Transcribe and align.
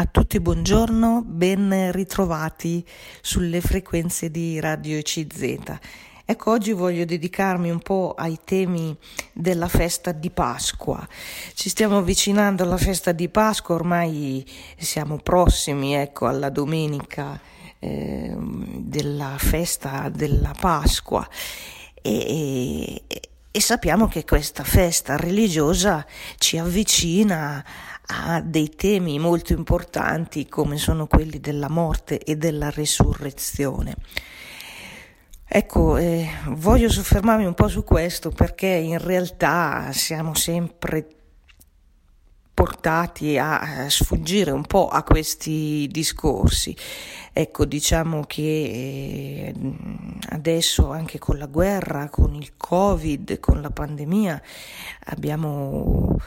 A 0.00 0.06
tutti 0.06 0.40
buongiorno, 0.40 1.22
ben 1.26 1.92
ritrovati 1.92 2.82
sulle 3.20 3.60
frequenze 3.60 4.30
di 4.30 4.58
Radio 4.58 4.98
CZ. 5.02 5.78
Ecco, 6.24 6.52
oggi 6.52 6.72
voglio 6.72 7.04
dedicarmi 7.04 7.68
un 7.68 7.80
po' 7.80 8.14
ai 8.16 8.38
temi 8.42 8.96
della 9.34 9.68
festa 9.68 10.12
di 10.12 10.30
Pasqua. 10.30 11.06
Ci 11.52 11.68
stiamo 11.68 11.98
avvicinando 11.98 12.62
alla 12.62 12.78
festa 12.78 13.12
di 13.12 13.28
Pasqua, 13.28 13.74
ormai 13.74 14.42
siamo 14.78 15.18
prossimi, 15.18 15.94
ecco, 15.94 16.28
alla 16.28 16.48
domenica 16.48 17.38
eh, 17.78 18.34
della 18.38 19.36
festa 19.36 20.08
della 20.08 20.54
Pasqua 20.58 21.28
e, 22.00 23.02
e, 23.06 23.20
e 23.50 23.60
sappiamo 23.60 24.08
che 24.08 24.24
questa 24.24 24.64
festa 24.64 25.16
religiosa 25.16 26.06
ci 26.38 26.56
avvicina 26.56 27.62
a 28.10 28.40
dei 28.40 28.70
temi 28.74 29.18
molto 29.18 29.52
importanti 29.52 30.48
come 30.48 30.76
sono 30.78 31.06
quelli 31.06 31.38
della 31.38 31.68
morte 31.68 32.18
e 32.18 32.36
della 32.36 32.70
resurrezione. 32.70 33.94
Ecco, 35.52 35.96
eh, 35.96 36.28
voglio 36.48 36.88
soffermarmi 36.88 37.44
un 37.44 37.54
po' 37.54 37.68
su 37.68 37.84
questo 37.84 38.30
perché 38.30 38.66
in 38.66 38.98
realtà 38.98 39.90
siamo 39.92 40.34
sempre 40.34 41.06
portati 42.60 43.38
a 43.38 43.88
sfuggire 43.88 44.50
un 44.50 44.66
po' 44.66 44.88
a 44.88 45.02
questi 45.02 45.88
discorsi. 45.90 46.76
Ecco, 47.32 47.64
diciamo 47.64 48.24
che 48.26 48.42
eh, 48.42 49.54
adesso 50.28 50.90
anche 50.90 51.18
con 51.18 51.38
la 51.38 51.46
guerra, 51.46 52.10
con 52.10 52.34
il 52.34 52.52
Covid, 52.56 53.40
con 53.40 53.62
la 53.62 53.70
pandemia, 53.70 54.42
abbiamo 55.06 56.18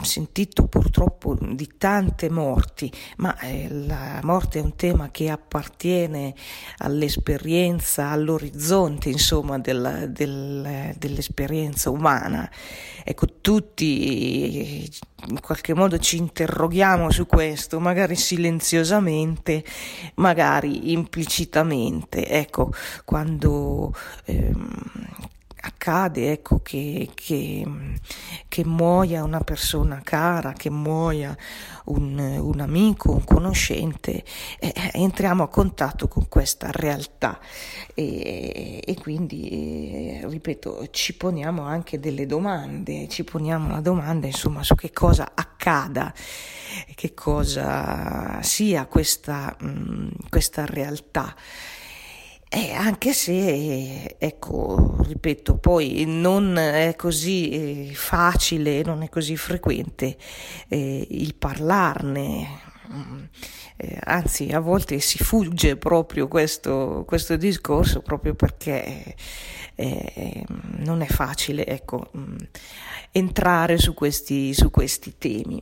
sentito 0.00 0.68
purtroppo 0.68 1.36
di 1.40 1.72
tante 1.76 2.30
morti, 2.30 2.90
ma 3.16 3.36
eh, 3.40 3.68
la 3.68 4.20
morte 4.22 4.58
è 4.58 4.62
un 4.62 4.76
tema 4.76 5.10
che 5.10 5.28
appartiene 5.28 6.34
all'esperienza, 6.78 8.08
all'orizzonte 8.08 9.10
insomma 9.10 9.58
della, 9.58 10.06
del, 10.06 10.94
dell'esperienza 10.96 11.90
umana. 11.90 12.50
Ecco, 13.02 13.26
tutti 13.40 14.90
in 15.26 15.40
qualche 15.40 15.74
modo 15.74 15.98
ci 15.98 16.16
interroghiamo 16.16 17.10
su 17.10 17.26
questo, 17.26 17.80
magari 17.80 18.16
silenziosamente, 18.16 19.64
magari 20.14 20.92
implicitamente. 20.92 22.26
Ecco, 22.28 22.72
quando 23.04 23.94
ehm, 24.24 24.82
accade 25.64 26.30
ecco, 26.30 26.60
che, 26.60 27.10
che, 27.14 27.64
che, 28.48 28.64
muoia 28.64 29.24
una 29.24 29.40
persona 29.40 30.00
cara, 30.02 30.52
che 30.52 30.70
muoia 30.70 31.36
un, 31.86 32.18
un 32.18 32.60
amico, 32.60 33.12
un 33.12 33.24
conoscente, 33.24 34.24
eh, 34.58 34.72
entriamo 34.92 35.42
a 35.42 35.48
contatto 35.48 36.06
con 36.06 36.28
questa 36.28 36.70
realtà 36.70 37.38
e, 37.94 38.82
e 38.84 38.94
quindi, 38.96 39.48
eh, 39.48 40.26
ripeto, 40.28 40.88
ci 40.90 41.16
poniamo 41.16 41.62
anche 41.62 41.98
delle 41.98 42.26
domande, 42.26 43.08
ci 43.08 43.24
poniamo 43.24 43.70
la 43.70 43.80
domanda 43.80 44.26
insomma 44.26 44.62
su 44.62 44.74
che 44.74 44.92
cosa 44.92 45.32
accada, 45.34 46.12
che 46.94 47.14
cosa 47.14 48.40
sia 48.42 48.86
questa, 48.86 49.56
mh, 49.58 50.28
questa 50.28 50.66
realtà. 50.66 51.34
Eh, 52.56 52.72
anche 52.72 53.12
se, 53.12 54.14
ecco, 54.16 54.94
ripeto, 55.00 55.56
poi 55.58 56.04
non 56.06 56.56
è 56.56 56.94
così 56.94 57.88
eh, 57.88 57.94
facile, 57.94 58.82
non 58.82 59.02
è 59.02 59.08
così 59.08 59.36
frequente 59.36 60.16
eh, 60.68 61.04
il 61.10 61.34
parlarne, 61.34 62.60
mm, 62.92 63.24
eh, 63.76 63.98
anzi 64.04 64.50
a 64.52 64.60
volte 64.60 65.00
si 65.00 65.18
fugge 65.18 65.76
proprio 65.76 66.28
questo, 66.28 67.02
questo 67.04 67.34
discorso 67.34 68.02
proprio 68.02 68.34
perché 68.34 69.16
eh, 69.74 70.44
non 70.76 71.00
è 71.02 71.06
facile, 71.06 71.66
ecco, 71.66 72.08
mm, 72.16 72.36
entrare 73.10 73.78
su 73.78 73.94
questi, 73.94 74.54
su 74.54 74.70
questi 74.70 75.14
temi. 75.18 75.60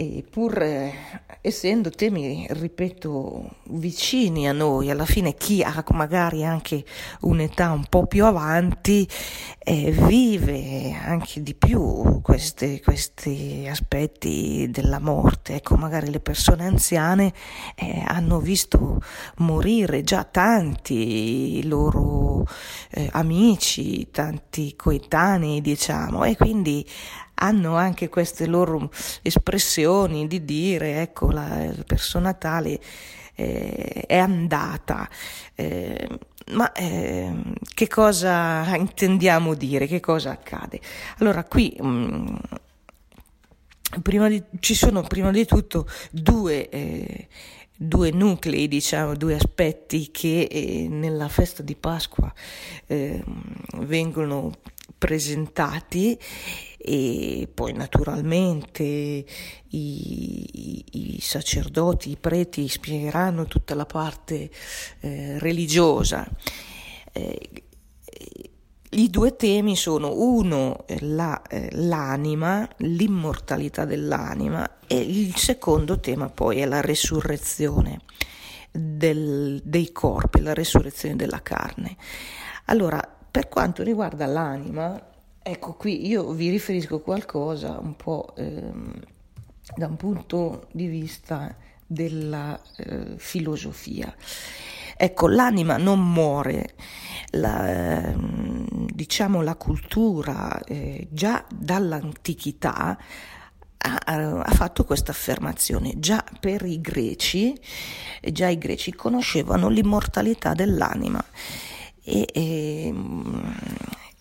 E 0.00 0.22
pur 0.30 0.62
eh, 0.62 0.92
essendo 1.40 1.90
temi, 1.90 2.46
ripeto, 2.48 3.50
vicini 3.70 4.48
a 4.48 4.52
noi, 4.52 4.90
alla 4.90 5.04
fine 5.04 5.34
chi 5.34 5.60
ha 5.64 5.84
magari 5.90 6.44
anche 6.44 6.84
un'età 7.22 7.72
un 7.72 7.84
po' 7.88 8.06
più 8.06 8.24
avanti 8.24 9.08
eh, 9.58 9.90
vive 9.90 10.92
anche 10.92 11.42
di 11.42 11.52
più 11.56 12.20
questi, 12.22 12.80
questi, 12.80 13.66
aspetti 13.68 14.68
della 14.70 15.00
morte. 15.00 15.54
Ecco, 15.54 15.74
magari 15.74 16.12
le 16.12 16.20
persone 16.20 16.64
anziane 16.64 17.32
eh, 17.74 18.00
hanno 18.06 18.38
visto 18.38 19.00
morire 19.38 20.02
già 20.02 20.22
tanti 20.22 21.66
loro 21.66 22.46
eh, 22.90 23.08
amici, 23.14 24.12
tanti 24.12 24.76
coetanei, 24.76 25.60
diciamo, 25.60 26.22
e 26.22 26.36
quindi 26.36 26.86
hanno 27.38 27.76
anche 27.76 28.08
queste 28.08 28.46
loro 28.46 28.90
espressioni 29.22 30.26
di 30.26 30.44
dire, 30.44 31.00
ecco, 31.02 31.30
la 31.30 31.72
persona 31.86 32.34
tale 32.34 32.80
eh, 33.34 34.04
è 34.06 34.16
andata. 34.16 35.08
Eh, 35.54 36.08
ma 36.52 36.72
eh, 36.72 37.32
che 37.74 37.88
cosa 37.88 38.74
intendiamo 38.74 39.54
dire? 39.54 39.86
Che 39.86 40.00
cosa 40.00 40.30
accade? 40.30 40.80
Allora, 41.18 41.44
qui 41.44 41.76
mh, 41.78 41.86
mm, 41.86 42.36
prima 44.02 44.28
di, 44.28 44.42
ci 44.60 44.74
sono 44.74 45.02
prima 45.02 45.30
di 45.30 45.46
tutto 45.46 45.86
due, 46.10 46.68
eh, 46.68 47.28
due 47.76 48.10
nuclei, 48.10 48.66
diciamo, 48.66 49.14
due 49.14 49.34
aspetti 49.34 50.10
che 50.10 50.48
eh, 50.50 50.88
nella 50.88 51.28
festa 51.28 51.62
di 51.62 51.76
Pasqua 51.76 52.32
eh, 52.86 53.22
vengono 53.76 54.52
presentati 54.96 56.18
e 56.80 57.50
poi 57.52 57.72
naturalmente 57.72 58.84
i, 58.84 59.24
i, 59.70 60.84
i, 61.16 61.20
sacerdoti, 61.20 62.12
i 62.12 62.16
preti 62.16 62.68
spiegheranno 62.68 63.46
tutta 63.46 63.74
la 63.74 63.84
parte 63.84 64.48
eh, 65.00 65.38
religiosa. 65.40 66.26
Eh, 67.12 67.50
i 68.90 69.10
due 69.10 69.36
temi 69.36 69.76
sono 69.76 70.14
uno 70.14 70.86
la, 71.00 71.42
eh, 71.42 71.68
l'anima, 71.72 72.66
l'immortalità 72.78 73.84
dell'anima 73.84 74.78
e 74.86 74.96
il 74.96 75.36
secondo 75.36 76.00
tema 76.00 76.30
poi 76.30 76.60
è 76.60 76.64
la 76.64 76.80
resurrezione 76.80 78.00
del, 78.70 79.60
dei 79.62 79.92
corpi, 79.92 80.40
la 80.40 80.54
resurrezione 80.54 81.16
della 81.16 81.42
carne. 81.42 81.96
Allora, 82.66 83.06
per 83.30 83.48
quanto 83.48 83.82
riguarda 83.82 84.24
l'anima, 84.24 84.98
ecco 85.50 85.74
qui 85.74 86.06
io 86.06 86.30
vi 86.32 86.50
riferisco 86.50 87.00
qualcosa 87.00 87.78
un 87.80 87.96
po' 87.96 88.34
ehm, 88.36 89.00
da 89.76 89.86
un 89.86 89.96
punto 89.96 90.68
di 90.72 90.86
vista 90.86 91.56
della 91.86 92.60
eh, 92.76 93.14
filosofia. 93.16 94.14
Ecco, 94.96 95.28
l'anima 95.28 95.76
non 95.76 96.12
muore, 96.12 96.74
la, 97.30 98.08
ehm, 98.10 98.86
diciamo 98.92 99.42
la 99.42 99.54
cultura 99.54 100.60
eh, 100.64 101.06
già 101.10 101.44
dall'antichità 101.48 102.98
ha, 103.78 104.00
ha, 104.04 104.52
fatto 104.52 104.84
questa 104.84 105.12
affermazione. 105.12 105.94
Già 105.98 106.24
per 106.40 106.64
i 106.64 106.80
greci, 106.80 107.58
già 108.32 108.48
i 108.48 108.58
greci 108.58 108.92
conoscevano 108.92 109.68
l'immortalità 109.68 110.52
dell'anima 110.52 111.24
e, 112.02 112.26
e, 112.32 112.94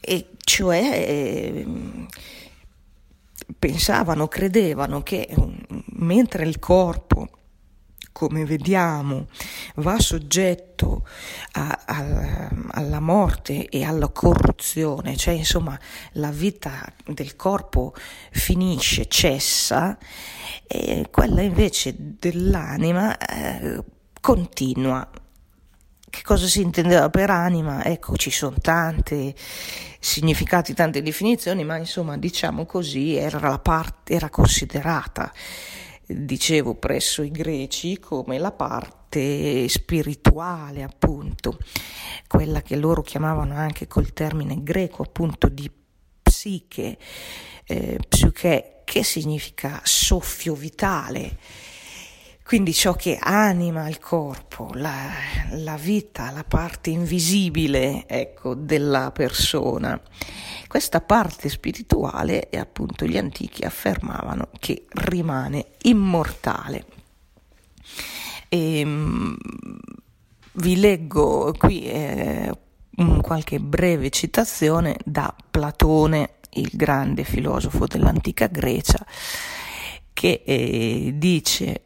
e 0.08 0.30
cioè 0.38 1.66
pensavano, 3.60 4.28
credevano 4.30 5.04
che 5.04 5.28
mentre 5.96 6.46
il 6.46 6.60
corpo 6.60 7.28
come 8.14 8.46
vediamo, 8.46 9.28
va 9.76 10.00
soggetto 10.00 11.06
a, 11.52 11.84
a, 11.86 12.50
alla 12.72 13.00
morte 13.00 13.68
e 13.68 13.84
alla 13.84 14.08
corruzione, 14.08 15.16
cioè 15.16 15.36
insomma 15.36 15.80
la 16.14 16.32
vita 16.32 16.92
del 17.06 17.36
corpo 17.36 17.94
finisce, 18.32 19.08
cessa, 19.08 20.00
e 20.66 21.10
quella 21.12 21.44
invece 21.44 21.94
dell'anima 21.96 23.16
eh, 23.18 23.84
continua 24.20 25.08
che 26.10 26.22
cosa 26.24 26.48
si 26.48 26.62
intendeva 26.62 27.10
per 27.10 27.30
anima? 27.30 27.84
Ecco, 27.84 28.16
ci 28.16 28.32
sono 28.32 28.56
tanti 28.62 29.34
significati, 30.00 30.74
tante 30.74 31.02
definizioni, 31.02 31.64
ma 31.66 31.78
insomma, 31.78 32.18
diciamo 32.18 32.66
così, 32.66 33.16
era, 33.16 33.60
parte, 33.60 34.14
era 34.14 34.30
considerata, 34.30 35.32
dicevo, 36.06 36.76
presso 36.76 37.22
i 37.24 37.32
greci 37.32 38.00
come 38.00 38.38
la 38.38 38.52
parte 38.52 39.68
spirituale, 39.68 40.84
appunto, 40.84 41.58
quella 42.28 42.62
che 42.62 42.78
loro 42.78 43.02
chiamavano 43.02 43.56
anche 43.56 43.88
col 43.88 44.14
termine 44.14 44.64
greco, 44.64 45.04
appunto, 45.04 45.50
di 45.50 45.70
psiche, 46.22 46.98
eh, 47.66 48.00
psiche, 48.08 48.82
che 48.86 49.04
significa 49.04 49.82
soffio 49.84 50.54
vitale 50.54 51.38
quindi 52.48 52.74
ciò 52.74 52.94
che 52.94 53.20
anima 53.22 53.90
il 53.90 54.00
corpo, 54.00 54.72
la, 54.76 55.10
la 55.50 55.76
vita, 55.76 56.32
la 56.32 56.46
parte 56.46 56.90
invisibile 56.92 58.08
ecco, 58.08 58.54
della 58.54 59.12
persona. 59.12 60.02
Questa 60.66 61.02
parte 61.02 61.50
spirituale, 61.50 62.48
e 62.48 62.58
appunto 62.58 63.06
gli 63.06 63.18
antichi 63.18 63.66
affermavano 63.66 64.48
che 64.60 64.86
rimane 64.92 65.72
immortale. 65.82 66.86
E, 68.48 68.80
ehm, 68.80 69.38
vi 70.54 70.80
leggo 70.80 71.54
qui 71.58 71.84
eh, 71.84 72.58
qualche 73.24 73.60
breve 73.60 74.10
citazione 74.10 74.96
da 75.04 75.36
Platone, 75.52 76.36
il 76.52 76.70
grande 76.72 77.26
filosofo 77.26 77.88
dell'antica 77.88 78.48
Grecia, 78.48 79.06
che 80.14 80.44
eh, 80.46 81.12
dice 81.14 81.82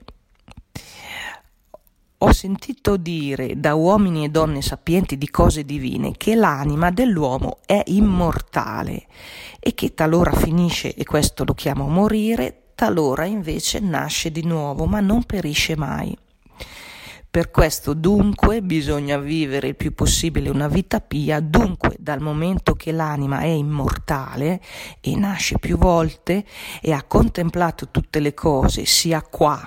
ho 2.23 2.31
sentito 2.33 2.97
dire 2.97 3.59
da 3.59 3.73
uomini 3.73 4.25
e 4.25 4.29
donne 4.29 4.61
sapienti 4.61 5.17
di 5.17 5.29
cose 5.29 5.65
divine 5.65 6.11
che 6.17 6.35
l'anima 6.35 6.91
dell'uomo 6.91 7.57
è 7.65 7.81
immortale 7.87 9.07
e 9.59 9.73
che 9.73 9.95
talora 9.95 10.31
finisce, 10.31 10.93
e 10.93 11.03
questo 11.03 11.43
lo 11.43 11.55
chiamo 11.55 11.87
morire, 11.87 12.73
talora 12.75 13.25
invece 13.25 13.79
nasce 13.79 14.31
di 14.31 14.43
nuovo, 14.43 14.85
ma 14.85 14.99
non 14.99 15.23
perisce 15.23 15.75
mai. 15.75 16.15
Per 17.31 17.49
questo 17.49 17.93
dunque 17.93 18.61
bisogna 18.61 19.17
vivere 19.17 19.69
il 19.69 19.75
più 19.75 19.93
possibile 19.95 20.49
una 20.49 20.67
vita 20.67 20.99
pia, 20.99 21.39
dunque 21.39 21.95
dal 21.97 22.19
momento 22.19 22.75
che 22.75 22.91
l'anima 22.91 23.39
è 23.39 23.47
immortale 23.47 24.61
e 24.99 25.15
nasce 25.15 25.57
più 25.57 25.77
volte 25.77 26.45
e 26.81 26.91
ha 26.91 27.03
contemplato 27.03 27.89
tutte 27.89 28.19
le 28.19 28.35
cose 28.35 28.85
sia 28.85 29.21
qua 29.21 29.59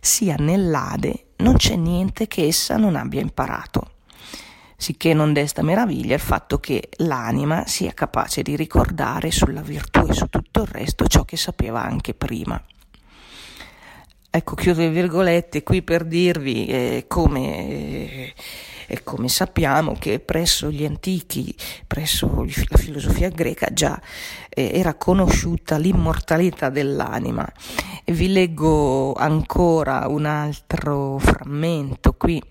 sia 0.00 0.34
nell'Ade, 0.38 1.27
non 1.38 1.56
c'è 1.56 1.76
niente 1.76 2.26
che 2.26 2.46
essa 2.46 2.76
non 2.76 2.96
abbia 2.96 3.20
imparato. 3.20 3.92
Sicché 4.76 5.12
non 5.12 5.32
desta 5.32 5.62
meraviglia 5.62 6.14
il 6.14 6.20
fatto 6.20 6.58
che 6.58 6.88
l'anima 6.98 7.66
sia 7.66 7.92
capace 7.92 8.42
di 8.42 8.54
ricordare 8.54 9.30
sulla 9.32 9.60
virtù 9.60 10.06
e 10.08 10.14
su 10.14 10.26
tutto 10.28 10.62
il 10.62 10.68
resto 10.68 11.06
ciò 11.06 11.24
che 11.24 11.36
sapeva 11.36 11.82
anche 11.82 12.14
prima. 12.14 12.62
Ecco, 14.30 14.54
chiudo 14.54 14.80
le 14.80 14.90
virgolette 14.90 15.62
qui 15.62 15.82
per 15.82 16.04
dirvi 16.04 16.66
eh, 16.66 17.04
come, 17.08 17.68
eh, 17.68 18.34
come, 19.02 19.28
sappiamo 19.28 19.94
che 19.98 20.18
presso 20.18 20.70
gli 20.70 20.84
antichi, 20.84 21.54
presso 21.86 22.44
la 22.44 22.78
filosofia 22.78 23.28
greca 23.28 23.68
già 23.72 24.00
eh, 24.48 24.70
era 24.72 24.94
conosciuta 24.94 25.76
l'immortalità 25.76 26.70
dell'anima. 26.70 27.46
E 28.04 28.12
vi 28.12 28.32
leggo 28.32 29.12
ancora 29.14 30.06
un 30.08 30.24
altro 30.24 31.18
frammento 31.18 32.14
qui, 32.14 32.42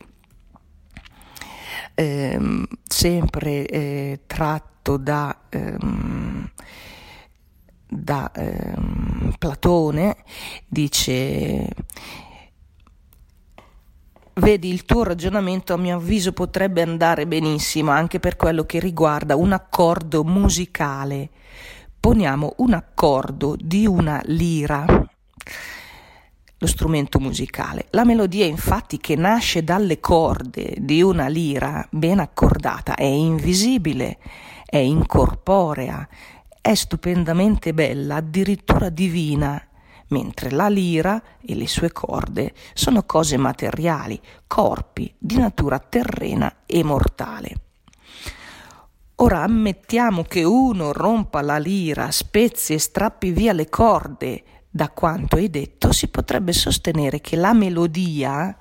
ehm, 1.95 2.65
sempre 2.83 3.65
eh, 3.65 4.19
tratto 4.27 4.97
da... 4.97 5.35
Ehm, 5.49 6.51
da 7.89 8.29
ehm, 8.33 9.33
Platone, 9.39 10.17
dice 10.67 11.69
Vedi, 14.37 14.71
il 14.71 14.85
tuo 14.85 15.01
ragionamento 15.01 15.73
a 15.73 15.77
mio 15.77 15.95
avviso 15.95 16.31
potrebbe 16.31 16.83
andare 16.83 17.25
benissimo 17.25 17.89
anche 17.89 18.19
per 18.19 18.35
quello 18.35 18.65
che 18.65 18.79
riguarda 18.79 19.35
un 19.35 19.51
accordo 19.51 20.23
musicale. 20.23 21.29
Poniamo 21.99 22.53
un 22.57 22.73
accordo 22.73 23.55
di 23.59 23.87
una 23.87 24.21
lira, 24.25 24.85
lo 26.59 26.67
strumento 26.67 27.19
musicale. 27.19 27.87
La 27.89 28.05
melodia 28.05 28.45
infatti 28.45 28.99
che 28.99 29.15
nasce 29.15 29.63
dalle 29.63 29.99
corde 29.99 30.75
di 30.77 31.01
una 31.01 31.27
lira 31.27 31.87
ben 31.89 32.19
accordata 32.19 32.93
è 32.93 33.05
invisibile, 33.05 34.19
è 34.67 34.77
incorporea, 34.77 36.07
è 36.61 36.75
stupendamente 36.75 37.73
bella, 37.73 38.17
addirittura 38.17 38.89
divina, 38.89 39.66
mentre 40.09 40.51
la 40.51 40.69
lira 40.69 41.21
e 41.41 41.55
le 41.55 41.67
sue 41.67 41.91
corde 41.91 42.53
sono 42.73 43.03
cose 43.03 43.37
materiali, 43.37 44.19
corpi 44.45 45.13
di 45.17 45.37
natura 45.37 45.79
terrena 45.79 46.57
e 46.65 46.83
mortale. 46.83 47.61
Ora 49.15 49.41
ammettiamo 49.41 50.23
che 50.23 50.43
uno 50.43 50.91
rompa 50.91 51.41
la 51.41 51.57
lira, 51.57 52.11
spezzi 52.11 52.73
e 52.73 52.79
strappi 52.79 53.31
via 53.31 53.51
le 53.51 53.67
corde. 53.67 54.43
Da 54.69 54.89
quanto 54.89 55.37
hai 55.37 55.49
detto 55.49 55.91
si 55.91 56.07
potrebbe 56.09 56.53
sostenere 56.53 57.19
che 57.19 57.35
la 57.35 57.53
melodia, 57.53 58.55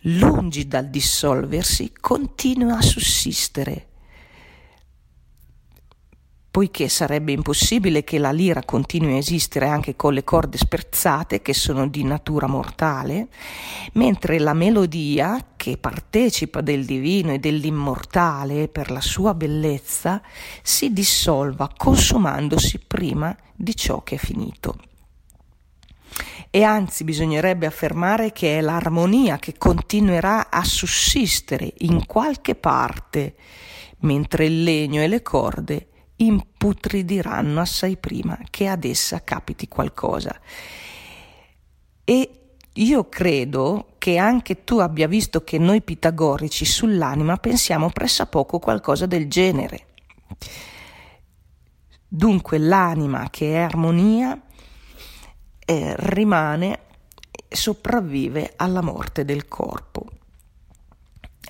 lungi 0.00 0.66
dal 0.66 0.88
dissolversi, 0.88 1.92
continua 2.00 2.78
a 2.78 2.82
sussistere 2.82 3.89
poiché 6.50 6.88
sarebbe 6.88 7.30
impossibile 7.30 8.02
che 8.02 8.18
la 8.18 8.32
lira 8.32 8.64
continui 8.64 9.14
a 9.14 9.18
esistere 9.18 9.68
anche 9.68 9.94
con 9.94 10.12
le 10.12 10.24
corde 10.24 10.58
sperzate 10.58 11.42
che 11.42 11.54
sono 11.54 11.86
di 11.86 12.02
natura 12.02 12.48
mortale, 12.48 13.28
mentre 13.92 14.40
la 14.40 14.52
melodia, 14.52 15.52
che 15.56 15.76
partecipa 15.76 16.60
del 16.60 16.84
divino 16.84 17.32
e 17.32 17.38
dell'immortale 17.38 18.66
per 18.66 18.90
la 18.90 19.00
sua 19.00 19.32
bellezza, 19.34 20.20
si 20.62 20.92
dissolva 20.92 21.70
consumandosi 21.76 22.80
prima 22.84 23.36
di 23.54 23.76
ciò 23.76 24.02
che 24.02 24.16
è 24.16 24.18
finito. 24.18 24.76
E 26.50 26.64
anzi 26.64 27.04
bisognerebbe 27.04 27.66
affermare 27.66 28.32
che 28.32 28.58
è 28.58 28.60
l'armonia 28.60 29.38
che 29.38 29.54
continuerà 29.56 30.50
a 30.50 30.64
sussistere 30.64 31.74
in 31.78 32.06
qualche 32.06 32.56
parte, 32.56 33.36
mentre 34.00 34.46
il 34.46 34.64
legno 34.64 35.00
e 35.00 35.06
le 35.06 35.22
corde 35.22 35.89
imputridiranno 36.20 37.60
assai 37.60 37.96
prima 37.96 38.38
che 38.50 38.68
ad 38.68 38.84
essa 38.84 39.22
capiti 39.22 39.68
qualcosa. 39.68 40.38
E 42.04 42.30
io 42.74 43.08
credo 43.08 43.94
che 43.98 44.16
anche 44.16 44.64
tu 44.64 44.78
abbia 44.78 45.08
visto 45.08 45.42
che 45.42 45.58
noi 45.58 45.82
pitagorici 45.82 46.64
sull'anima 46.64 47.36
pensiamo 47.36 47.90
pressappoco 47.90 48.58
qualcosa 48.58 49.06
del 49.06 49.28
genere. 49.28 49.86
Dunque 52.06 52.58
l'anima 52.58 53.28
che 53.30 53.54
è 53.54 53.58
armonia 53.58 54.40
eh, 55.64 55.94
rimane, 55.96 56.80
sopravvive 57.48 58.54
alla 58.56 58.82
morte 58.82 59.24
del 59.24 59.46
corpo. 59.46 59.89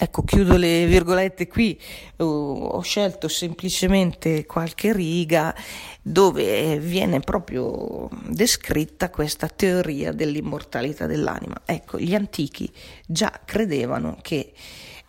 Ecco, 0.03 0.23
chiudo 0.23 0.57
le 0.57 0.87
virgolette 0.87 1.47
qui, 1.47 1.79
uh, 2.17 2.25
ho 2.25 2.81
scelto 2.81 3.29
semplicemente 3.29 4.47
qualche 4.47 4.95
riga 4.95 5.55
dove 6.01 6.79
viene 6.79 7.21
proprio 7.21 8.09
descritta 8.29 9.11
questa 9.11 9.49
teoria 9.49 10.13
dell'immortalità 10.13 11.05
dell'anima. 11.05 11.61
Ecco, 11.67 11.99
gli 11.99 12.15
antichi 12.15 12.73
già 13.07 13.43
credevano 13.45 14.17
che 14.23 14.55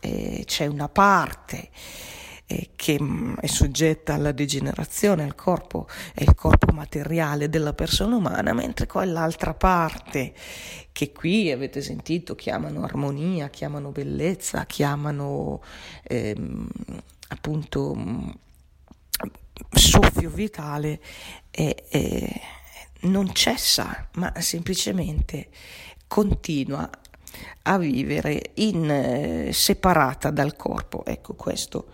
eh, 0.02 0.44
c'è 0.46 0.66
una 0.66 0.90
parte 0.90 1.70
che 2.76 2.98
mm, 3.02 3.36
è 3.36 3.48
soggetta 3.48 4.14
alla 4.14 4.32
degenerazione, 4.32 5.24
il 5.24 5.36
corpo 5.36 5.88
è 6.14 6.24
il 6.24 6.36
corpo 6.36 6.72
materiale 6.74 7.50
della 7.50 7.74
persona 7.74 8.16
umana, 8.16 8.54
mentre 8.54 8.88
quell'altra 8.88 9.54
parte 9.54 10.34
che 10.92 11.12
qui 11.12 11.52
avete 11.52 11.82
sentito 11.82 12.36
chiamano 12.36 12.84
armonia, 12.84 13.50
chiamano 13.50 13.92
bellezza, 13.92 14.66
chiamano 14.66 15.62
ehm, 16.04 16.68
appunto 17.30 17.96
mm, 17.96 18.30
soffio 19.72 20.30
vitale, 20.30 21.00
eh, 21.52 21.86
eh, 21.90 22.42
non 23.02 23.34
cessa, 23.34 24.08
ma 24.14 24.34
semplicemente 24.40 25.50
continua 26.08 26.90
a 27.64 27.78
vivere 27.78 28.52
in, 28.56 28.90
eh, 28.90 29.54
separata 29.54 30.30
dal 30.30 30.56
corpo. 30.56 31.06
Ecco 31.06 31.34
questo 31.36 31.88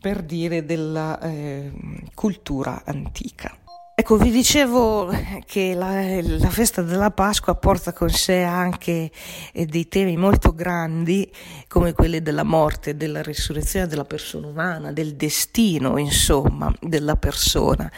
per 0.00 0.22
dire 0.22 0.64
della 0.64 1.20
eh, 1.20 1.70
cultura 2.14 2.82
antica. 2.84 3.54
Ecco, 4.00 4.16
vi 4.16 4.30
dicevo 4.30 5.10
che 5.44 5.74
la, 5.74 6.22
la, 6.22 6.48
festa 6.48 6.80
della 6.80 7.10
Pasqua 7.10 7.54
porta 7.54 7.92
con 7.92 8.08
sé 8.08 8.40
anche 8.40 9.10
eh, 9.52 9.66
dei 9.66 9.88
temi 9.88 10.16
molto 10.16 10.54
grandi, 10.54 11.30
come 11.68 11.92
quelli 11.92 12.22
della 12.22 12.42
morte, 12.42 12.96
della 12.96 13.20
risurrezione 13.20 13.86
della 13.86 14.06
persona 14.06 14.46
umana, 14.46 14.90
del 14.90 15.16
destino, 15.16 15.98
insomma, 15.98 16.74
della 16.80 17.16
persona. 17.16 17.92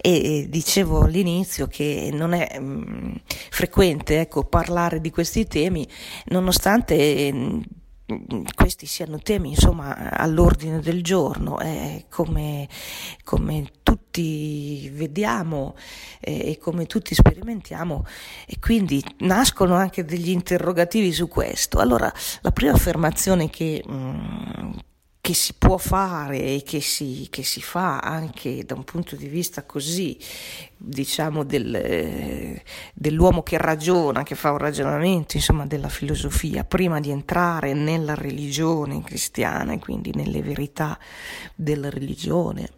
E, 0.00 0.42
e 0.42 0.48
dicevo 0.48 1.00
all'inizio 1.00 1.66
che 1.66 2.10
non 2.12 2.32
è 2.32 2.56
mh, 2.56 2.64
mm, 2.64 3.14
frequente 3.50 4.20
ecco, 4.20 4.44
parlare 4.44 5.00
di 5.00 5.10
questi 5.10 5.48
temi, 5.48 5.84
nonostante 6.26 6.94
eh, 6.94 7.60
questi 8.54 8.86
siano 8.86 9.18
temi 9.18 9.50
insomma 9.50 10.10
all'ordine 10.10 10.80
del 10.80 11.02
giorno, 11.02 11.60
eh, 11.60 12.06
come, 12.08 12.68
come 13.24 13.66
tutti 13.82 14.88
vediamo 14.90 15.76
eh, 16.20 16.50
e 16.50 16.58
come 16.58 16.86
tutti 16.86 17.14
sperimentiamo 17.14 18.04
e 18.46 18.58
quindi 18.58 19.02
nascono 19.18 19.74
anche 19.74 20.04
degli 20.04 20.30
interrogativi 20.30 21.12
su 21.12 21.28
questo. 21.28 21.78
Allora, 21.78 22.12
la 22.42 22.50
prima 22.50 22.72
affermazione 22.72 23.50
che, 23.50 23.82
mh, 23.86 23.92
mm, 23.92 24.70
che 25.30 25.36
si 25.36 25.54
può 25.56 25.76
fare 25.76 26.40
e 26.40 26.62
che 26.64 26.80
si, 26.80 27.28
che 27.30 27.44
si, 27.44 27.62
fa 27.62 28.00
anche 28.00 28.64
da 28.64 28.74
un 28.74 28.82
punto 28.82 29.14
di 29.14 29.28
vista 29.28 29.62
così, 29.62 30.18
diciamo, 30.76 31.44
del, 31.44 32.60
dell'uomo 32.92 33.44
che 33.44 33.56
ragiona, 33.56 34.24
che 34.24 34.34
fa 34.34 34.50
un 34.50 34.58
ragionamento, 34.58 35.36
insomma, 35.36 35.66
della 35.66 35.88
filosofia, 35.88 36.64
prima 36.64 36.98
di 36.98 37.10
entrare 37.10 37.74
nella 37.74 38.16
religione 38.16 39.04
cristiana 39.04 39.72
e 39.72 39.78
quindi 39.78 40.10
nelle 40.12 40.42
verità 40.42 40.98
della 41.54 41.90
religione 41.90 42.68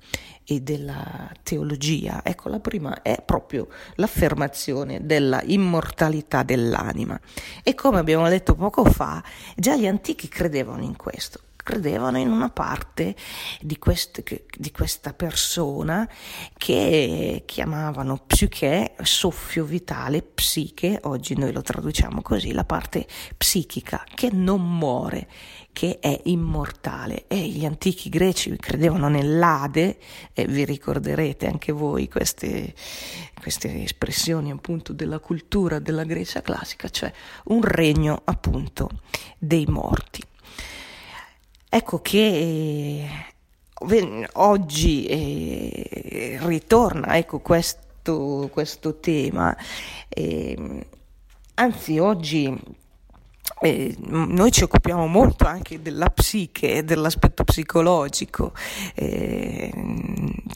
e 0.44 0.60
della 0.60 1.32
teologia. 1.42 2.20
Ecco, 2.22 2.50
la 2.50 2.60
prima 2.60 3.00
è 3.00 3.22
proprio 3.24 3.68
l'affermazione 3.94 5.06
della 5.06 5.40
immortalità 5.42 6.42
dell'anima. 6.42 7.18
E 7.62 7.74
come 7.74 7.98
abbiamo 7.98 8.28
detto 8.28 8.54
poco 8.54 8.84
fa, 8.84 9.24
già 9.56 9.74
gli 9.74 9.86
antichi 9.86 10.28
credevano 10.28 10.82
in 10.82 10.96
questo 10.96 11.40
credevano 11.62 12.18
in 12.18 12.30
una 12.30 12.50
parte 12.50 13.14
di, 13.60 13.78
quest, 13.78 14.22
di 14.56 14.70
questa 14.70 15.12
persona 15.12 16.08
che 16.56 17.42
chiamavano 17.46 18.22
psiche, 18.26 18.94
soffio 19.02 19.64
vitale, 19.64 20.22
psiche, 20.22 20.98
oggi 21.04 21.36
noi 21.36 21.52
lo 21.52 21.62
traduciamo 21.62 22.22
così, 22.22 22.52
la 22.52 22.64
parte 22.64 23.06
psichica 23.36 24.04
che 24.14 24.30
non 24.32 24.76
muore, 24.78 25.28
che 25.72 25.98
è 26.00 26.20
immortale. 26.24 27.24
E 27.28 27.48
gli 27.48 27.64
antichi 27.64 28.08
greci 28.08 28.56
credevano 28.56 29.08
nell'Ade, 29.08 29.98
e 30.32 30.46
vi 30.46 30.64
ricorderete 30.64 31.46
anche 31.46 31.72
voi 31.72 32.08
queste, 32.08 32.74
queste 33.40 33.82
espressioni 33.82 34.50
appunto 34.50 34.92
della 34.92 35.18
cultura 35.18 35.78
della 35.78 36.04
Grecia 36.04 36.42
classica, 36.42 36.88
cioè 36.88 37.12
un 37.44 37.62
regno 37.62 38.20
appunto 38.24 38.88
dei 39.38 39.66
morti. 39.66 40.22
Ecco 41.74 42.02
che 42.02 43.06
eh, 43.80 44.28
oggi 44.34 45.06
eh, 45.06 46.38
ritorna 46.42 47.16
ecco, 47.16 47.38
questo, 47.38 48.50
questo 48.52 49.00
tema, 49.00 49.56
eh, 50.10 50.86
anzi 51.54 51.98
oggi 51.98 52.54
eh, 53.62 53.96
noi 54.00 54.52
ci 54.52 54.64
occupiamo 54.64 55.06
molto 55.06 55.46
anche 55.46 55.80
della 55.80 56.10
psiche, 56.10 56.84
dell'aspetto 56.84 57.42
psicologico, 57.42 58.52
eh, 58.94 59.72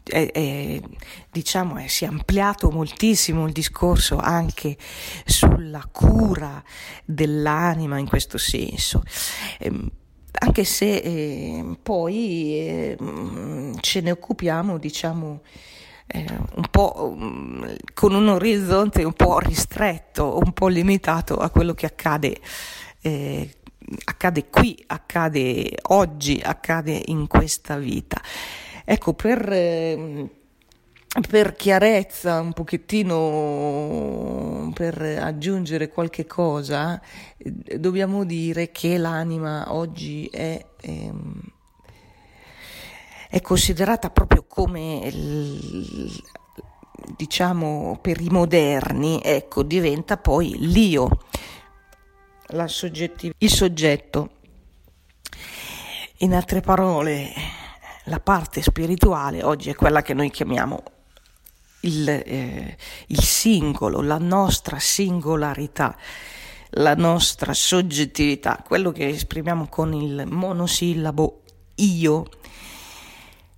eh, 0.04 0.82
diciamo 1.30 1.82
si 1.88 2.04
è 2.04 2.08
ampliato 2.08 2.70
moltissimo 2.70 3.46
il 3.46 3.52
discorso 3.52 4.18
anche 4.18 4.76
sulla 5.25 5.88
cura 5.90 6.62
dell'anima 7.06 7.96
in 7.99 8.06
questo 8.06 8.37
senso. 8.37 9.02
Anche 10.38 10.64
se 10.64 10.97
eh, 10.97 11.76
poi 11.83 12.59
eh, 12.59 12.97
ce 13.81 14.00
ne 14.00 14.11
occupiamo, 14.11 14.78
diciamo, 14.78 15.40
eh, 16.07 16.25
un 16.55 16.66
po' 16.71 17.14
um, 17.16 17.75
con 17.95 18.14
un 18.14 18.28
orizzonte 18.28 19.02
un 19.02 19.12
po' 19.12 19.38
ristretto, 19.38 20.38
un 20.43 20.52
po' 20.52 20.69
limitato 20.69 21.37
a 21.37 21.50
quello 21.50 21.75
che 21.75 21.87
accade, 21.87 22.38
eh, 23.00 23.57
accade 24.05 24.49
qui, 24.49 24.83
accade 24.87 25.78
oggi, 25.88 26.40
accade 26.43 27.02
in 27.07 27.26
questa 27.26 27.76
vita. 27.76 28.21
Ecco, 28.85 29.14
per 29.14 29.49
ehm, 29.50 30.31
per 31.28 31.54
chiarezza, 31.54 32.40
un 32.40 32.52
pochettino 32.52 34.00
per 34.75 35.00
aggiungere 35.00 35.88
qualche 35.88 36.26
cosa, 36.26 37.00
eh, 37.37 37.78
dobbiamo 37.78 38.25
dire 38.25 38.70
che 38.70 38.99
l'anima 38.99 39.73
oggi 39.73 40.26
è, 40.26 40.64
ehm, 40.80 41.40
è 43.30 43.40
considerata 43.40 44.11
proprio 44.11 44.44
come, 44.46 45.11
diciamo, 47.16 47.99
per 48.00 48.20
i 48.20 48.28
moderni, 48.28 49.20
ecco, 49.23 49.62
diventa 49.62 50.16
poi 50.18 50.56
l'io, 50.58 51.08
soggettiv- 52.66 53.35
il 53.38 53.50
soggetto. 53.50 54.30
In 56.20 56.35
altre 56.35 56.61
parole, 56.61 57.30
la 58.04 58.20
parte 58.20 58.62
spirituale 58.62 59.42
oggi 59.42 59.70
è 59.70 59.75
quella 59.75 60.00
che 60.02 60.14
noi 60.14 60.30
chiamiamo 60.30 60.82
il, 61.87 62.09
eh, 62.09 62.76
il 63.07 63.23
singolo, 63.23 64.00
la 64.02 64.19
nostra 64.19 64.78
singolarità, 64.78 65.97
la 66.71 66.95
nostra 66.95 67.55
soggettività, 67.55 68.62
quello 68.66 68.93
che 68.93 69.09
esprimiamo 69.09 69.69
con 69.69 69.93
il 69.95 70.25
monosillabo 70.26 71.43
io, 71.76 72.26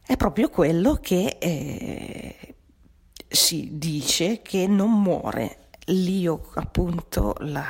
è 0.06 0.16
proprio 0.16 0.48
quello 0.48 0.94
che 0.94 1.36
eh, 1.38 2.54
si 3.28 3.70
dice 3.72 4.40
che 4.42 4.66
non 4.66 5.02
muore. 5.02 5.66
L'io, 5.88 6.50
appunto, 6.54 7.34
la, 7.40 7.64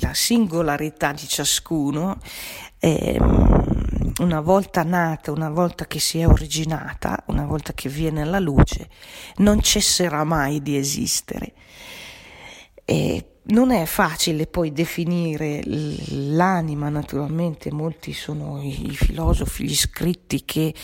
la 0.00 0.12
singolarità 0.12 1.12
di 1.12 1.26
ciascuno, 1.28 2.18
eh, 2.80 3.16
una 4.18 4.40
volta 4.40 4.82
nata, 4.82 5.32
una 5.32 5.50
volta 5.50 5.86
che 5.86 5.98
si 5.98 6.18
è 6.18 6.26
originata, 6.26 7.22
una 7.26 7.44
volta 7.44 7.72
che 7.72 7.88
viene 7.88 8.22
alla 8.22 8.38
luce, 8.38 8.88
non 9.36 9.60
cesserà 9.60 10.24
mai 10.24 10.62
di 10.62 10.76
esistere. 10.76 11.52
E 12.84 13.24
non 13.50 13.70
è 13.70 13.84
facile 13.86 14.46
poi 14.46 14.72
definire 14.72 15.62
l'anima, 15.64 16.88
naturalmente 16.88 17.72
molti 17.72 18.12
sono 18.12 18.60
i 18.62 18.90
filosofi, 18.94 19.64
gli 19.64 19.74
scritti 19.74 20.44
che 20.44 20.74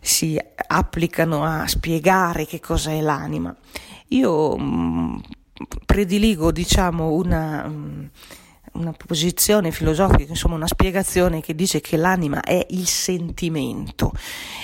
si 0.00 0.38
applicano 0.68 1.44
a 1.44 1.66
spiegare 1.66 2.46
che 2.46 2.60
cosa 2.60 2.90
è 2.90 3.00
l'anima. 3.00 3.54
Io 4.08 4.56
mm, 4.58 5.18
prediligo, 5.86 6.52
diciamo, 6.52 7.12
una... 7.12 7.66
Mh, 7.66 7.74
mm, 7.74 8.04
una 8.72 8.92
posizione 8.92 9.70
filosofica, 9.70 10.30
insomma 10.30 10.54
una 10.54 10.66
spiegazione 10.66 11.40
che 11.40 11.54
dice 11.54 11.80
che 11.80 11.96
l'anima 11.96 12.40
è 12.42 12.66
il 12.70 12.86
sentimento, 12.86 14.12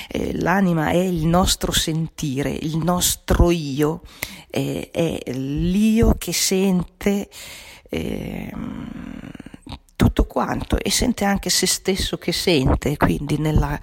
eh, 0.09 0.39
l'anima 0.41 0.91
è 0.91 0.97
il 0.97 1.27
nostro 1.27 1.73
sentire, 1.73 2.51
il 2.51 2.77
nostro 2.79 3.51
io, 3.51 4.03
eh, 4.51 4.91
è 4.93 5.33
l'io 5.33 6.15
che 6.19 6.33
sente 6.33 7.29
eh, 7.89 8.53
tutto 9.97 10.27
quanto 10.27 10.79
e 10.79 10.91
sente 10.91 11.25
anche 11.25 11.51
se 11.51 11.67
stesso 11.67 12.19
che 12.19 12.33
sente, 12.33 12.97
quindi 12.97 13.39
nella, 13.39 13.79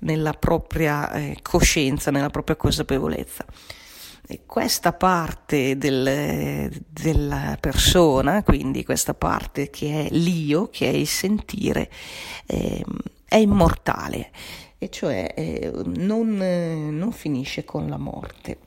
nella 0.00 0.32
propria 0.32 1.10
eh, 1.12 1.38
coscienza, 1.42 2.10
nella 2.10 2.30
propria 2.30 2.56
consapevolezza 2.56 3.44
questa 4.44 4.92
parte 4.92 5.76
del, 5.78 6.70
della 6.88 7.56
persona, 7.60 8.42
quindi 8.42 8.84
questa 8.84 9.14
parte 9.14 9.70
che 9.70 10.06
è 10.06 10.08
l'io, 10.10 10.68
che 10.68 10.90
è 10.90 10.94
il 10.94 11.06
sentire, 11.06 11.90
eh, 12.46 12.84
è 13.24 13.36
immortale, 13.36 14.30
e 14.78 14.90
cioè 14.90 15.32
eh, 15.36 15.72
non, 15.96 16.36
non 16.36 17.12
finisce 17.12 17.64
con 17.64 17.88
la 17.88 17.98
morte. 17.98 18.58